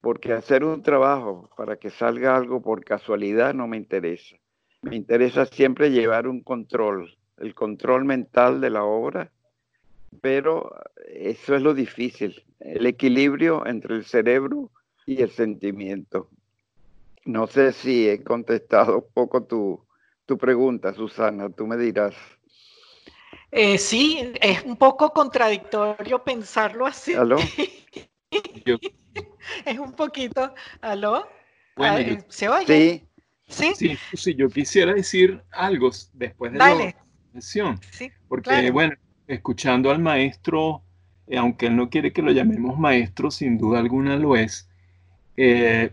[0.00, 4.34] porque hacer un trabajo para que salga algo por casualidad no me interesa.
[4.82, 9.30] Me interesa siempre llevar un control, el control mental de la obra,
[10.20, 10.74] pero
[11.06, 14.72] eso es lo difícil, el equilibrio entre el cerebro
[15.06, 16.30] y el sentimiento.
[17.24, 19.86] No sé si he contestado poco tu,
[20.36, 22.14] pregunta, Susana, tú me dirás.
[23.50, 27.14] Eh, sí, es un poco contradictorio pensarlo así.
[29.64, 30.54] es un poquito.
[30.82, 31.26] ¿Aló?
[32.28, 33.06] ¿Se oye?
[33.48, 33.72] Sí.
[33.74, 33.98] ¿Sí?
[34.12, 36.94] Sí, yo quisiera decir algo después de la
[37.32, 37.80] sesión.
[37.90, 38.94] Sí, porque, bueno,
[39.26, 40.82] escuchando al maestro,
[41.26, 44.68] eh, aunque él no quiere que lo llamemos maestro, sin duda alguna lo es.
[45.38, 45.92] Eh,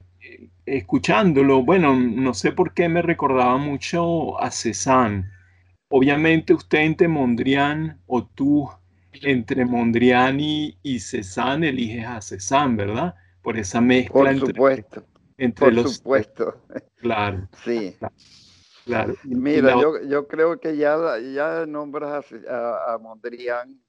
[0.65, 5.25] escuchándolo, bueno, no sé por qué me recordaba mucho a Cézanne.
[5.89, 8.69] Obviamente usted entre Mondrian o tú
[9.13, 13.15] entre Mondrian y, y Cézanne eliges a Cézanne, ¿verdad?
[13.45, 14.13] por esa mezcla.
[14.13, 15.05] Por entre, supuesto.
[15.37, 16.61] Entre por supuesto.
[16.97, 17.47] Claro.
[17.63, 17.95] Sí.
[18.85, 19.13] Claro.
[19.23, 23.79] Mira, yo, yo, creo que ya, ya nombras a, a, Mondrian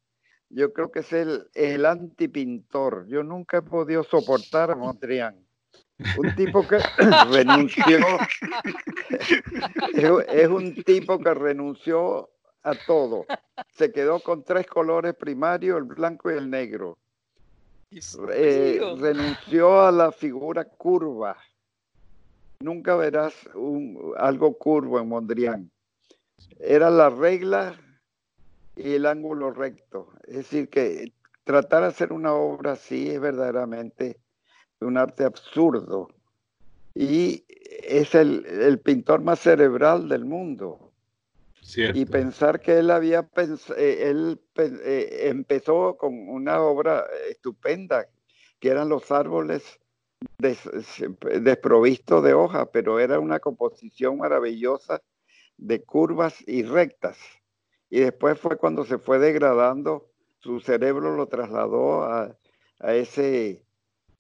[0.50, 3.06] yo creo que es el, el antipintor.
[3.08, 5.45] Yo nunca he podido soportar a Mondrian.
[6.18, 6.78] Un tipo que
[7.30, 7.98] renunció,
[10.28, 12.28] es, un tipo que renunció
[12.62, 13.24] a todo.
[13.70, 16.98] Se quedó con tres colores primarios, el blanco y el negro.
[17.90, 21.36] Eh, renunció a la figura curva.
[22.60, 25.70] Nunca verás un, algo curvo en Mondrian.
[26.58, 27.74] Era la regla
[28.74, 30.12] y el ángulo recto.
[30.24, 31.12] Es decir, que
[31.44, 34.20] tratar de hacer una obra así es verdaderamente
[34.80, 36.08] un arte absurdo.
[36.94, 37.44] Y
[37.82, 40.92] es el, pintor más cerebral del mundo.
[41.94, 43.28] Y pensar que él había
[43.76, 48.06] eh, él eh, empezó con una obra estupenda,
[48.60, 49.80] que eran los árboles
[50.38, 55.02] desprovistos de hoja, pero era una composición maravillosa
[55.56, 57.18] de curvas y rectas.
[57.90, 62.36] Y después fue cuando se fue degradando, su cerebro lo trasladó a,
[62.80, 63.64] ese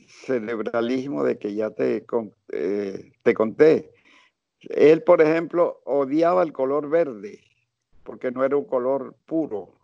[0.06, 2.06] cerebralismo de que ya te,
[2.52, 3.92] eh, te conté.
[4.60, 7.40] Él, por ejemplo, odiaba el color verde
[8.06, 9.74] porque no era un color puro.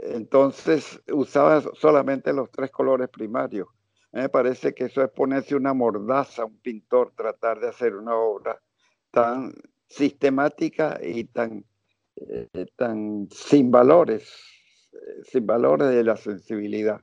[0.00, 3.68] Entonces usaba solamente los tres colores primarios.
[4.12, 8.14] me parece que eso es ponerse una mordaza a un pintor, tratar de hacer una
[8.14, 8.60] obra
[9.10, 9.54] tan
[9.88, 11.64] sistemática y tan,
[12.16, 14.30] eh, tan sin valores,
[14.92, 17.00] eh, sin valores de la sensibilidad.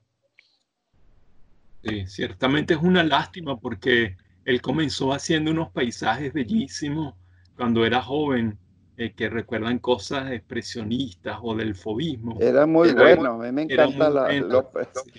[1.83, 7.15] Sí, ciertamente es una lástima porque él comenzó haciendo unos paisajes bellísimos
[7.55, 8.57] cuando era joven,
[8.97, 12.37] eh, que recuerdan cosas expresionistas o del fobismo.
[12.41, 14.13] Era muy bueno, a mí me encantan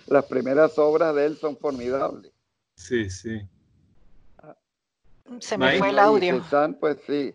[0.07, 2.33] las primeras obras de él, son formidables.
[2.75, 3.41] Sí, sí.
[5.39, 6.43] Se me fue el audio.
[6.81, 7.35] pues sí,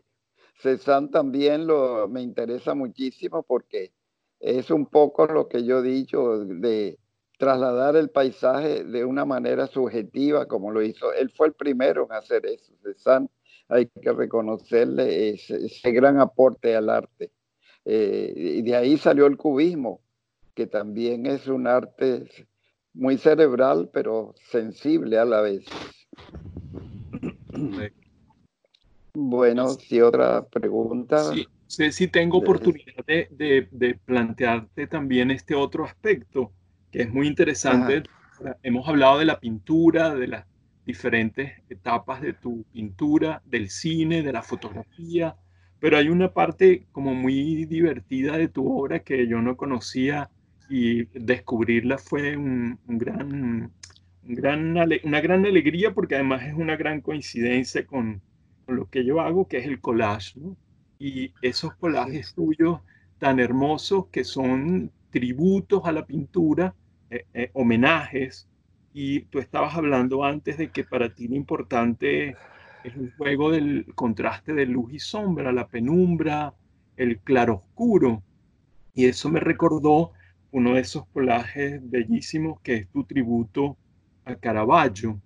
[0.62, 3.94] Cézanne también lo, me interesa muchísimo porque
[4.40, 7.00] es un poco lo que yo he dicho de
[7.38, 11.14] trasladar el paisaje de una manera subjetiva como lo hizo.
[11.14, 12.74] Él fue el primero en hacer eso.
[12.84, 13.30] Cézanne,
[13.68, 17.32] hay que reconocerle ese, gran aporte al arte.
[17.84, 20.02] Eh, y de ahí salió el cubismo,
[20.54, 22.28] que también es un arte
[22.94, 25.66] muy cerebral, pero sensible a la vez.
[29.14, 31.32] Bueno, si otra pregunta.
[31.34, 36.52] Sí, sí, sí tengo oportunidad de, plantearte también este otro aspecto,
[36.96, 38.04] que es muy interesante.
[38.64, 40.46] Hemos hablado de la pintura, de las
[40.86, 45.36] diferentes etapas de tu pintura, del cine, de la fotografía,
[45.82, 50.30] pero hay una parte como muy divertida de tu obra que yo no conocía
[50.70, 53.74] y descubrirla fue un, gran,
[54.24, 58.22] un gran, una gran alegría porque además es una gran coincidencia con,
[58.68, 60.56] lo que yo hago, que es el collage, ¿no?
[60.98, 62.80] Y esos collages tuyos
[63.20, 66.74] tan hermosos que son tributos a la pintura,
[67.10, 68.48] eh, eh, homenajes,
[68.94, 73.86] y tú estabas hablando antes de que para ti lo importante es el juego del
[73.94, 76.54] contraste de luz y sombra, la penumbra,
[76.96, 78.24] el claroscuro,
[78.94, 80.12] y eso me recordó
[80.52, 83.78] uno de esos collages bellísimos que es tu tributo
[84.24, 85.20] a Caravaggio,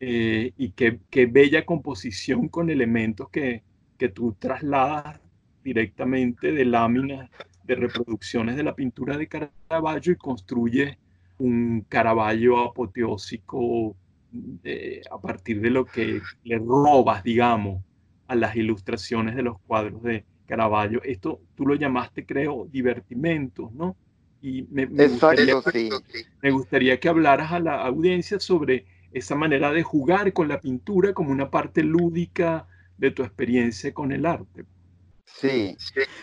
[0.00, 3.62] eh, y qué, bella composición con elementos que,
[3.96, 5.20] que tú trasladas
[5.62, 7.30] directamente de láminas
[7.62, 10.98] de reproducciones de la pintura de Caravaggio y construye
[11.38, 13.96] un Caravaggio apoteósico
[15.10, 17.82] a partir de lo que le robas, digamos,
[18.26, 21.02] a las ilustraciones de los cuadros de Caravaggio.
[21.04, 23.96] Esto tú lo llamaste, creo, divertimentos, ¿no?
[24.40, 25.54] Y me, gustaría,
[26.42, 31.14] me gustaría que hablaras a la audiencia sobre esa manera de jugar con la pintura
[31.14, 32.66] como una parte lúdica
[32.98, 34.66] de tu experiencia con el arte.
[35.24, 35.76] Sí,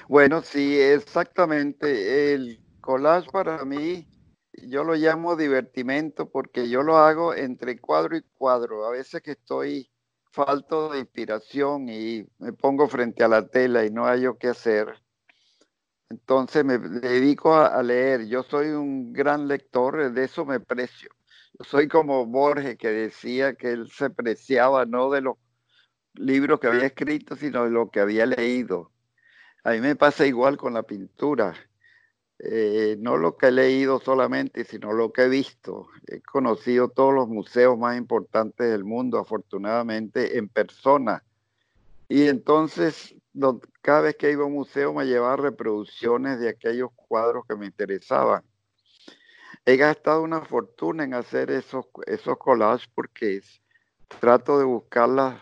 [0.07, 2.33] bueno, sí, exactamente.
[2.33, 4.05] El collage para mí,
[4.53, 8.85] yo lo llamo divertimento porque yo lo hago entre cuadro y cuadro.
[8.85, 9.89] A veces que estoy
[10.31, 14.49] falto de inspiración y me pongo frente a la tela y no hay yo qué
[14.49, 15.01] hacer.
[16.09, 18.27] Entonces me dedico a leer.
[18.27, 21.09] Yo soy un gran lector, de eso me precio
[21.63, 25.37] soy como Borges que decía que él se preciaba no de los
[26.13, 28.91] libros que había escrito, sino de lo que había leído.
[29.63, 31.53] A mí me pasa igual con la pintura.
[32.43, 35.87] Eh, no lo que he leído solamente, sino lo que he visto.
[36.07, 41.23] He conocido todos los museos más importantes del mundo, afortunadamente, en persona.
[42.09, 43.15] Y entonces,
[43.81, 47.67] cada vez que iba a un museo me llevaba reproducciones de aquellos cuadros que me
[47.67, 48.43] interesaban
[49.65, 53.41] he gastado una fortuna en hacer esos, esos collages porque
[54.19, 55.41] trato de buscar las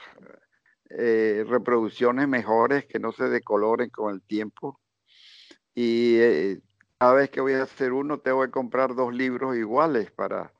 [0.89, 4.80] eh, reproducciones mejores que no se decoloren con el tiempo.
[5.74, 6.62] Y eh,
[7.00, 10.52] cada vez que voy a hacer uno tengo que comprar dos libros iguales para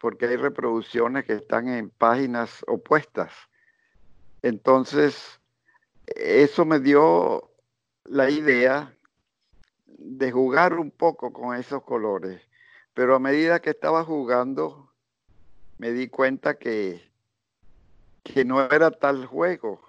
[0.00, 3.30] porque hay reproducciones que están en páginas opuestas.
[4.40, 5.38] Entonces,
[6.06, 7.50] eso me dio
[8.04, 8.96] la idea
[9.86, 12.40] de jugar un poco con esos colores.
[12.94, 14.92] Pero a medida que estaba jugando,
[15.76, 17.10] me di cuenta que,
[18.22, 19.82] que no era tal juego.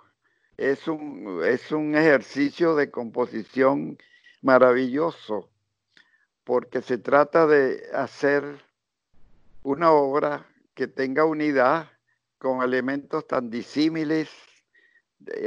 [0.58, 3.98] Es un, es un ejercicio de composición
[4.42, 5.50] maravilloso,
[6.48, 8.64] porque se trata de hacer
[9.64, 11.92] una obra que tenga unidad
[12.38, 14.30] con elementos tan disímiles,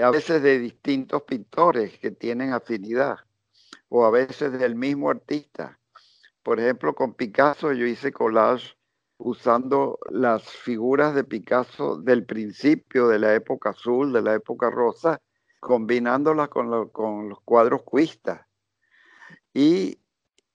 [0.03, 3.17] a veces de distintos pintores que tienen afinidad,
[3.89, 5.79] o a veces del mismo artista.
[6.43, 8.77] Por ejemplo, con Picasso yo hice collage
[9.17, 15.19] usando las figuras de Picasso del principio de la época azul, de la época rosa,
[15.61, 18.43] combinándolas con, los cuadros cuistas.
[19.55, 20.00] Y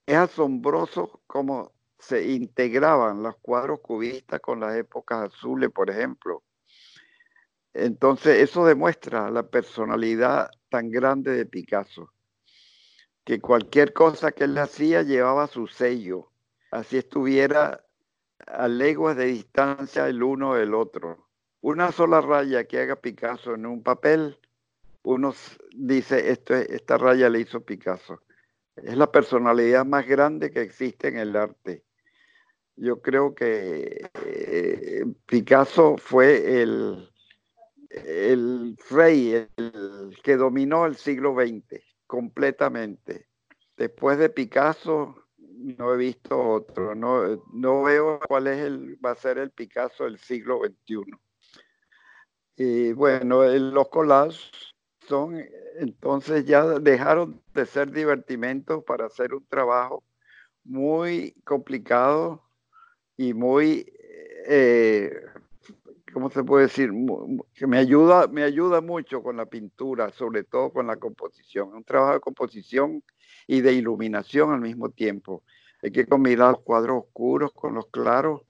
[0.05, 6.43] es asombroso cómo se integraban los cuadros cubistas con las épocas azules, por ejemplo.
[7.73, 12.11] Entonces, eso demuestra la personalidad tan grande de Picasso,
[13.23, 16.31] que cualquier cosa que él hacía llevaba su sello,
[16.71, 17.83] así estuviera
[18.45, 21.27] a leguas de distancia el uno del otro.
[21.61, 24.39] Una sola raya que haga Picasso en un papel,
[25.03, 25.33] uno
[25.73, 28.21] dice, esto, esta raya le hizo Picasso.
[28.75, 31.85] Es la personalidad más grande que existe en el arte
[32.77, 37.09] yo creo que eh, Picasso fue el,
[37.89, 43.27] el rey, el que dominó el siglo XX completamente.
[43.77, 49.15] Después de Picasso no he visto otro, no, no veo cuál es el, va a
[49.15, 51.03] ser el Picasso del siglo XXI.
[52.57, 54.51] Y bueno, los collages
[55.07, 55.43] son,
[55.79, 60.03] entonces ya dejaron de ser divertimentos para hacer un trabajo
[60.63, 62.43] muy complicado
[63.17, 63.85] y muy,
[64.47, 65.11] eh,
[66.13, 66.91] ¿cómo se puede decir?
[67.53, 71.73] Que me ayuda, me ayuda mucho con la pintura, sobre todo con la composición.
[71.73, 73.03] Un trabajo de composición
[73.47, 75.43] y de iluminación al mismo tiempo.
[75.81, 78.41] Hay que combinar los cuadros oscuros con los claros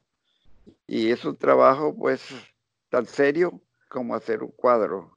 [0.87, 2.21] y es un trabajo pues
[2.89, 5.14] tan serio como hacer un cuadro.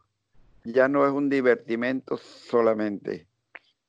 [0.65, 3.27] Ya no es un divertimento solamente,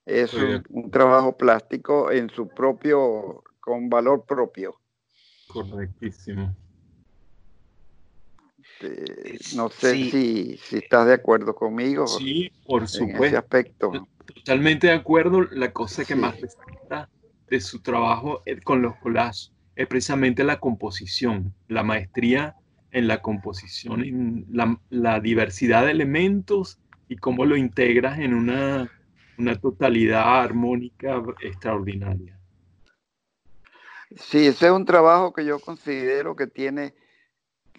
[0.06, 4.80] es un trabajo plástico en su propio, con valor propio.
[5.48, 6.56] Correctísimo.
[9.56, 12.08] no sé si, si, estás de acuerdo conmigo.
[12.08, 13.26] Sí, por supuesto.
[13.26, 14.08] ese aspecto.
[14.36, 15.42] Totalmente de acuerdo.
[15.52, 17.10] La cosa que más destaca
[17.50, 22.56] de su trabajo eh, con los collages es precisamente la composición, la maestría
[22.92, 24.46] en la composición, en
[24.90, 28.90] la, diversidad de elementos y cómo lo integras en una,
[29.38, 32.38] una totalidad armónica extraordinaria.
[34.16, 36.96] Sí, ese es un trabajo que yo considero que tiene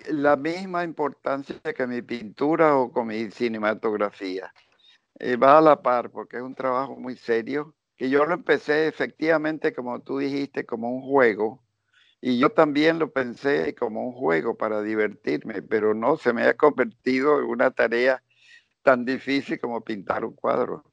[0.09, 4.53] la misma importancia que mi pintura o con mi cinematografía.
[5.19, 8.87] Eh, va a la par porque es un trabajo muy serio, que yo lo empecé
[8.87, 11.63] efectivamente, como tú dijiste, como un juego.
[12.21, 16.55] Y yo también lo pensé como un juego para divertirme, pero no, se me ha
[16.55, 18.23] convertido en una tarea
[18.83, 20.85] tan difícil como pintar un cuadro.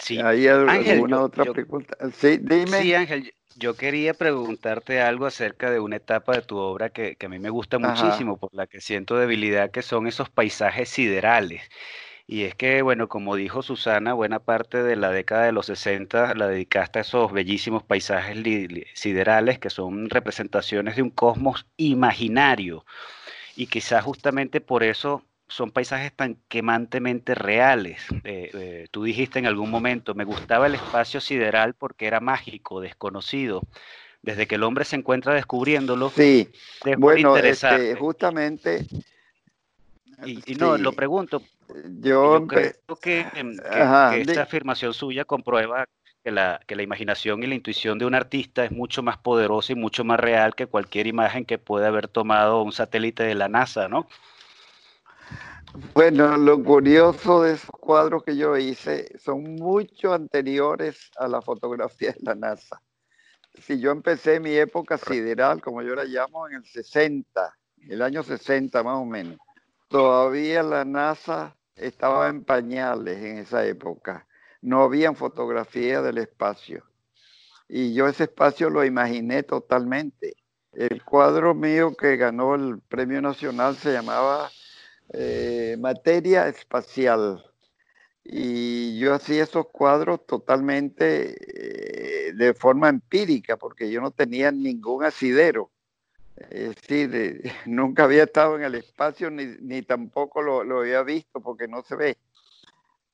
[0.00, 0.18] Sí.
[0.18, 1.96] ¿Hay alguna otra pregunta?
[2.12, 2.78] Sí, dime.
[2.80, 7.28] Sí, Ángel, yo quería preguntarte algo acerca de una etapa de tu obra que, a
[7.28, 11.62] mí me gusta muchísimo, por la que siento debilidad, que son esos paisajes siderales.
[12.26, 16.34] Y es que, bueno, como dijo Susana, buena parte de la década de los 60
[16.34, 18.38] la dedicaste a esos bellísimos paisajes
[18.94, 22.86] siderales que son representaciones de un cosmos imaginario.
[23.56, 28.02] Y quizás justamente por eso son paisajes tan quemantemente reales.
[28.24, 32.80] Eh, eh, tú dijiste en algún momento, me gustaba el espacio sideral porque era mágico,
[32.80, 33.62] desconocido.
[34.22, 36.48] Desde que el hombre se encuentra descubriéndolo, sí,
[36.96, 38.86] bueno, este, justamente.
[40.24, 41.42] Y, no, lo pregunto.
[42.00, 43.26] Yo, creo que,
[44.20, 45.86] esta afirmación suya comprueba
[46.22, 49.72] que la, que la imaginación y la intuición de un artista es mucho más poderosa
[49.72, 53.48] y mucho más real que cualquier imagen que pueda haber tomado un satélite de la
[53.48, 54.06] NASA, ¿no?
[55.92, 62.12] Bueno, lo curioso de esos cuadros que yo hice son mucho anteriores a la fotografía
[62.12, 62.80] de la NASA.
[63.60, 67.56] Si yo empecé mi época sideral, como yo la llamo, en el 60,
[67.88, 69.38] el año 60 más o menos,
[69.88, 74.26] todavía la NASA estaba en pañales en esa época.
[74.62, 76.84] No habían fotografía del espacio.
[77.68, 80.36] Y yo ese espacio lo imaginé totalmente.
[80.72, 84.50] El cuadro mío que ganó el premio nacional se llamaba
[85.12, 87.44] eh, materia espacial.
[88.24, 91.36] Y yo hacía esos cuadros totalmente
[92.28, 95.70] eh, de forma empírica, porque yo no tenía ningún asidero.
[96.36, 101.68] Es decir, nunca había estado en el espacio ni, tampoco lo, lo, había visto porque
[101.68, 102.18] no se ve.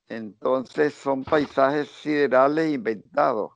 [0.09, 3.53] Entonces son paisajes siderales inventados.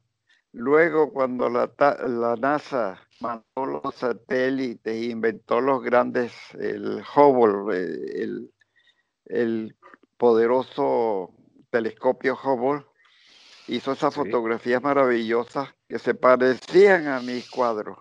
[0.53, 1.69] Luego, cuando la,
[2.07, 8.53] la NASA mandó los satélites e inventó los grandes, el Hubble, eh, el,
[9.25, 9.77] el
[10.17, 11.35] poderoso
[11.71, 12.85] telescopio Hubble,
[13.67, 17.99] hizo esas fotografías maravillosas que se parecían a mis cuadros.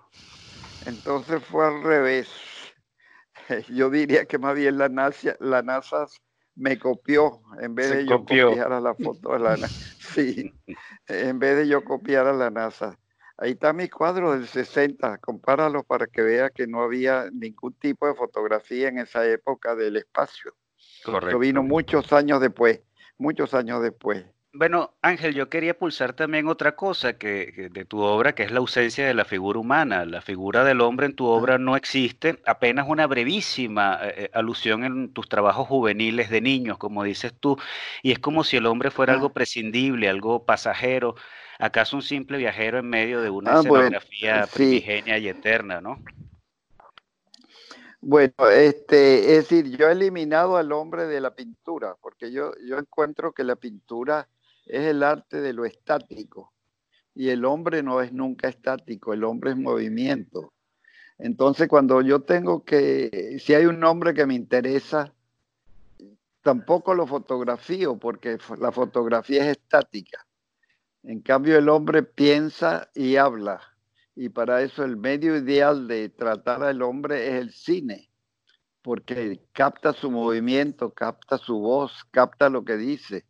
[0.85, 2.29] Entonces fue al revés.
[3.69, 6.05] Yo diría que más bien la NASA, la NASA
[6.55, 9.75] me copió en vez de yo copiar a la foto de la NASA.
[9.97, 10.53] Sí,
[11.07, 12.99] en vez de yo copiar a la NASA.
[13.37, 18.05] Ahí está mi cuadro del 60, compáralo para que vea que no había ningún tipo
[18.05, 20.55] de fotografía en esa época del espacio.
[21.03, 21.39] Correcto.
[21.39, 22.81] vino muchos años después
[23.17, 24.25] muchos años después.
[24.55, 28.59] Bueno, Ángel, yo quería pulsar también otra cosa que, de tu obra, que es la
[28.59, 30.05] ausencia de la figura humana.
[30.05, 34.83] La figura del hombre en tu obra no existe, apenas una brevísima eh, eh, alusión
[34.83, 37.57] en tus trabajos juveniles de niños, como dices tú,
[38.03, 41.15] y es como si el hombre fuera algo prescindible, algo pasajero,
[41.57, 45.97] acaso un simple viajero en medio de una ah, escenografía primigenia y eterna, ¿no?
[48.01, 52.77] Bueno, este, es decir, yo he eliminado al hombre de la pintura, porque yo, yo
[52.77, 54.27] encuentro que la pintura
[54.65, 56.53] es el arte de lo estático
[57.15, 60.53] y el hombre no es nunca estático, el hombre es movimiento.
[61.17, 65.13] Entonces, cuando yo tengo que, si hay un hombre que me interesa,
[66.41, 70.25] tampoco lo fotografío, porque la fotografía es estática.
[71.03, 73.61] En cambio, el hombre piensa y habla
[74.15, 78.09] y para eso el medio ideal de tratar al hombre es el cine,
[78.81, 83.25] porque capta su movimiento, capta su voz, capta lo que dice.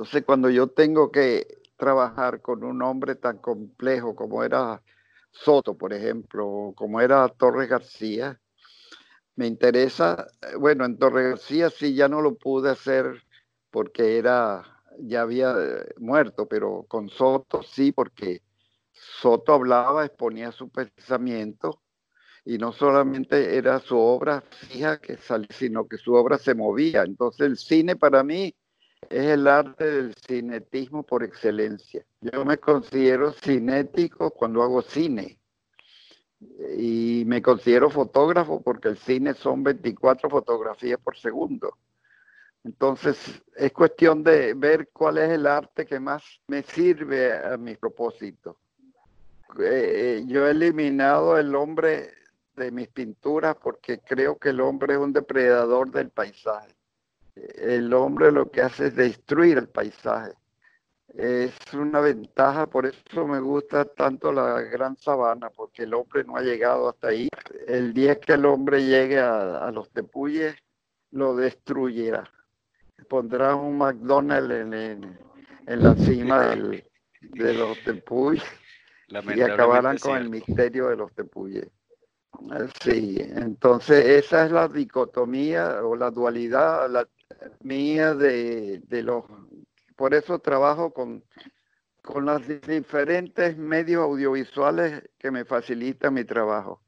[0.00, 4.82] Entonces cuando yo tengo que trabajar con un hombre tan complejo como era
[5.30, 8.40] Soto, por ejemplo, o como era Torres García,
[9.36, 10.26] me interesa,
[10.58, 13.22] bueno, en Torres García sí ya no lo pude hacer
[13.70, 14.62] porque era,
[15.00, 18.40] ya había eh, muerto, pero con Soto sí, porque
[18.90, 21.82] Soto hablaba, exponía su pensamiento
[22.46, 27.02] y no solamente era su obra fija que salía, sino que su obra se movía.
[27.02, 28.54] Entonces el cine para mí
[29.10, 32.06] es el arte del cinetismo por excelencia.
[32.20, 35.36] Yo me considero cinético cuando hago cine
[36.78, 41.76] y me considero fotógrafo porque el cine son 24 fotografías por segundo.
[42.62, 47.74] Entonces es cuestión de ver cuál es el arte que más me sirve a mi
[47.74, 48.58] propósito.
[49.58, 52.12] Eh, yo he eliminado el hombre
[52.54, 56.76] de mis pinturas porque creo que el hombre es un depredador del paisaje.
[57.34, 60.32] El hombre lo que hace es destruir el paisaje.
[61.14, 66.36] Es una ventaja, por eso me gusta tanto la gran sabana, porque el hombre no
[66.36, 67.28] ha llegado hasta ahí.
[67.66, 70.54] El día que el hombre llegue a, los tepuyes,
[71.10, 72.30] lo destruyera.
[73.08, 75.18] Pondrá un McDonald's en,
[75.66, 76.54] la cima
[77.20, 78.44] de los tepuyes
[79.34, 81.68] y acabarán con el misterio de los tepuyes.
[82.82, 87.06] Sí, entonces esa es la dicotomía o la dualidad la
[87.60, 89.24] mía de, los...
[89.96, 91.24] Por eso trabajo con,
[92.02, 96.80] con los diferentes medios audiovisuales que me facilitan mi trabajo.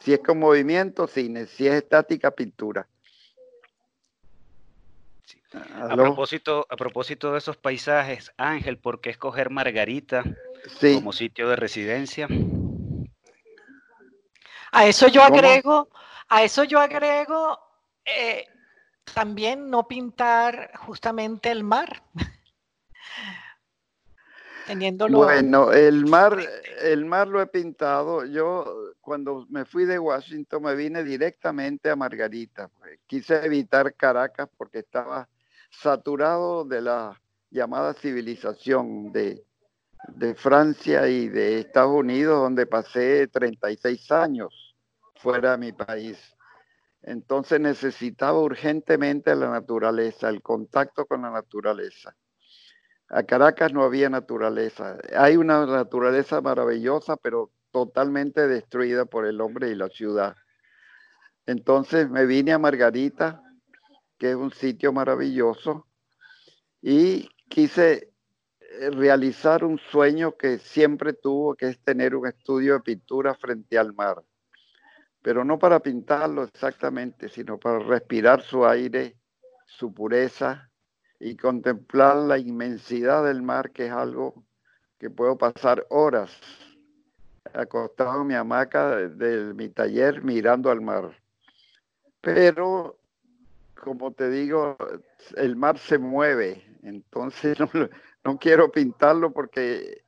[0.00, 1.46] Si es con movimiento, cine.
[1.46, 2.86] Si es estática, pintura.
[5.74, 10.22] A propósito, a propósito de esos paisajes, Ángel, ¿por qué escoger Margarita
[10.80, 12.28] como sitio de residencia?
[14.72, 15.88] A eso yo agrego,
[16.28, 17.58] a eso yo agrego
[18.04, 18.44] eh,
[19.14, 22.02] también no pintar justamente el mar.
[24.66, 25.18] Teniéndolo.
[25.18, 26.38] Bueno, el mar,
[26.82, 28.24] el mar lo he pintado.
[28.24, 32.68] Yo cuando me fui de Washington me vine directamente a Margarita.
[33.06, 35.28] Quise evitar Caracas porque estaba
[35.70, 39.44] saturado de la llamada civilización de,
[40.08, 44.74] de Francia y de Estados Unidos, donde pasé 36 años
[45.14, 46.18] fuera de mi país.
[47.06, 52.16] Entonces necesitaba urgentemente la naturaleza, el contacto con la naturaleza.
[53.08, 54.98] A Caracas no había naturaleza.
[55.16, 60.34] Hay una naturaleza maravillosa, pero totalmente destruida por el hombre y la ciudad.
[61.46, 63.40] Entonces me vine a Margarita,
[64.18, 65.86] que es un sitio maravilloso,
[66.82, 68.12] y quise
[68.58, 73.78] eh, realizar un sueño que siempre tuvo, que es tener un estudio de pintura frente
[73.78, 74.24] al mar.
[75.26, 79.16] Pero no para pintarlo exactamente, sino para respirar su aire,
[79.66, 80.70] su pureza
[81.18, 84.44] y contemplar la inmensidad del mar, que es algo
[85.00, 86.30] que puedo pasar horas
[87.54, 91.20] acostado en mi hamaca de, mi taller mirando al mar.
[92.20, 92.96] Pero,
[93.74, 94.76] como te digo,
[95.34, 97.58] el mar se mueve, entonces
[98.24, 100.04] no, quiero pintarlo porque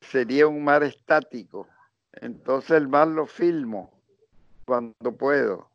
[0.00, 1.66] sería un mar estático.
[2.12, 3.97] Entonces el mar lo filmo
[4.68, 5.70] cuando puedo.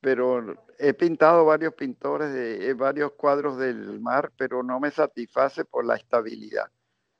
[0.00, 5.84] Pero he pintado varios pintores de varios cuadros del mar, pero no me satisface por
[5.84, 6.70] la estabilidad.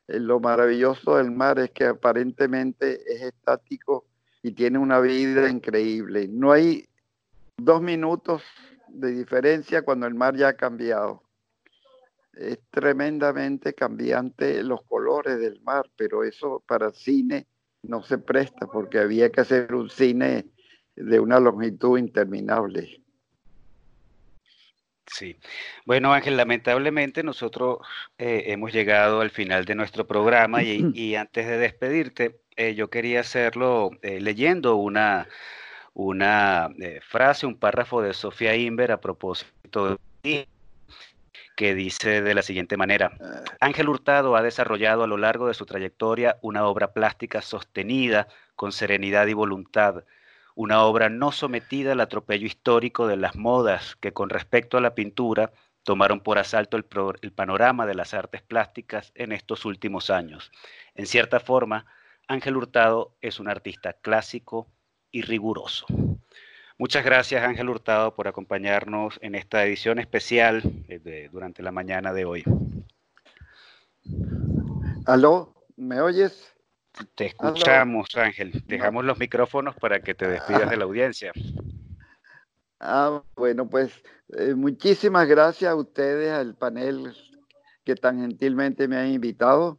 [0.08, 4.06] Eh, lo maravilloso del mar es que aparentemente es estático
[4.42, 6.26] y tiene una vida increíble.
[6.28, 6.88] No hay
[7.58, 8.42] dos minutos
[8.88, 11.22] de diferencia cuando el mar ya ha cambiado.
[12.32, 17.46] Es tremendamente cambiante los colores del mar, pero eso para cine
[17.82, 20.46] no se presta porque había que hacer un cine
[21.00, 23.02] de una longitud interminable.
[25.06, 25.38] Sí.
[25.86, 27.78] Bueno, Ángel, lamentablemente nosotros
[28.18, 33.20] eh, hemos llegado al final de nuestro programa y, antes de despedirte, eh, yo quería
[33.20, 35.26] hacerlo eh, leyendo una,
[35.94, 36.68] una
[37.08, 40.46] frase, un párrafo de Sofía Inver a propósito de
[41.58, 43.42] que dice de la siguiente manera, ah.
[43.58, 48.70] Ángel Hurtado ha desarrollado a lo largo de su trayectoria una obra plástica sostenida con
[48.70, 50.04] serenidad y voluntad,
[50.58, 54.96] una obra no sometida al atropello histórico de las modas que con respecto a la
[54.96, 55.52] pintura
[55.84, 56.82] tomaron por asalto el,
[57.32, 60.50] panorama de las artes plásticas en estos últimos años.
[60.96, 61.86] En cierta forma,
[62.26, 64.66] Ángel Hurtado es un artista clásico
[65.12, 65.86] y riguroso.
[66.76, 72.24] Muchas gracias Ángel Hurtado por acompañarnos en esta edición especial eh, durante la mañana de
[72.24, 72.42] hoy.
[75.06, 75.54] ¿Aló?
[75.76, 76.52] ¿Me oyes?
[77.14, 78.62] Te escuchamos, Ángel.
[78.66, 81.32] Dejamos los micrófonos para que te despidas de la audiencia.
[82.80, 83.92] Ah, bueno, pues
[84.36, 87.14] eh, muchísimas gracias a ustedes, al panel
[87.84, 89.78] que tan gentilmente me han invitado.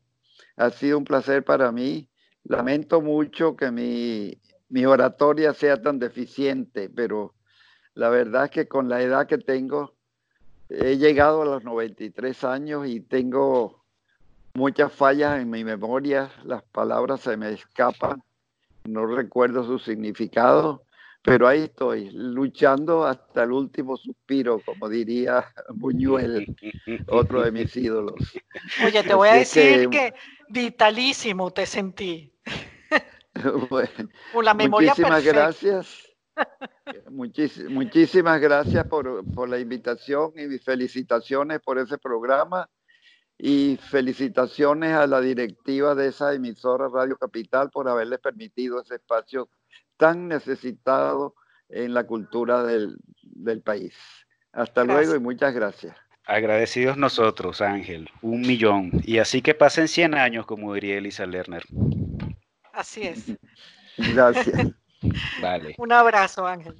[0.57, 2.09] Ha sido un placer para mí.
[2.43, 7.35] Lamento mucho que mi, mi oratoria sea tan deficiente, pero
[7.93, 9.95] la verdad es que con la edad que tengo,
[10.69, 13.78] he llegado a los 93 años y tengo
[14.53, 18.21] muchas fallas en mi memoria, las palabras se me escapan,
[18.83, 20.83] no recuerdo su significado,
[21.21, 25.45] pero ahí estoy, luchando hasta el último suspiro, como diría
[25.75, 26.55] Buñuel,
[27.07, 28.15] otro de mis ídolos.
[28.85, 30.13] Oye, te voy a decir que,
[30.49, 32.33] vitalísimo te sentí.
[34.33, 36.05] Con la memoria muchísimas gracias.
[37.69, 42.67] muchísimas gracias por, por la invitación y mis felicitaciones por ese programa
[43.41, 49.49] y felicitaciones a la directiva de esa emisora Radio Capital por haberles permitido ese espacio
[49.95, 51.35] tan necesitado
[51.69, 52.97] en la cultura del,
[53.63, 53.93] país.
[54.51, 55.95] Hasta luego y muchas gracias.
[56.25, 58.91] Agradecidos nosotros, Ángel, un millón.
[59.05, 61.63] Y así que pasen 100 años, como diría Elisa Lerner.
[62.73, 63.25] Así es.
[64.13, 64.71] Gracias.
[65.41, 65.75] Vale.
[65.77, 66.75] Un abrazo, Ángel.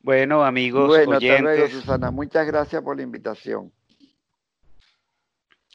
[0.00, 1.72] Bueno, amigos bueno, oyentes.
[1.72, 2.10] Susana.
[2.10, 3.72] Muchas gracias por la invitación.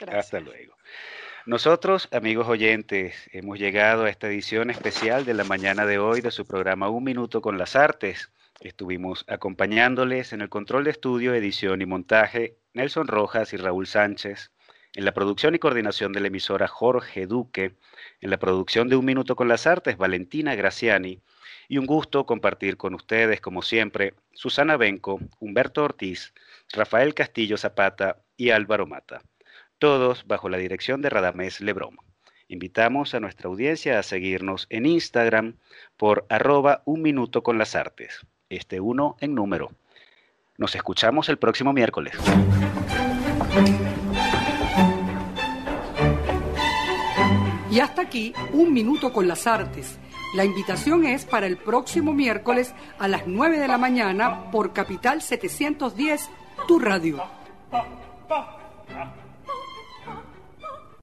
[0.06, 0.76] Hasta luego.
[1.44, 6.30] Nosotros, amigos oyentes, hemos llegado a esta edición especial de la mañana de hoy de
[6.30, 8.30] su programa Un Minuto con las Artes.
[8.60, 14.52] Estuvimos acompañándoles en el control de estudio, edición y montaje Nelson Rojas y Raúl Sánchez,
[14.94, 17.74] en la producción y coordinación de la emisora Jorge Duque,
[18.20, 21.22] en la producción de Un Minuto con las Artes Valentina Graciani,
[21.66, 26.34] y un gusto compartir con ustedes, como siempre, Susana Benco, Humberto Ortiz,
[26.72, 29.22] Rafael Castillo Zapata y Álvaro Mata
[29.78, 31.96] todos bajo la dirección de Radamés Lebrón.
[32.48, 35.56] Invitamos a nuestra audiencia a seguirnos en Instagram
[35.96, 39.70] por arroba un minuto con las artes, este uno en número.
[40.56, 42.14] Nos escuchamos el próximo miércoles.
[47.70, 49.98] Y hasta aquí, un minuto con las artes.
[50.34, 55.22] La invitación es para el próximo miércoles a las 9 de la mañana por Capital
[55.22, 56.30] 710,
[56.66, 57.22] tu radio.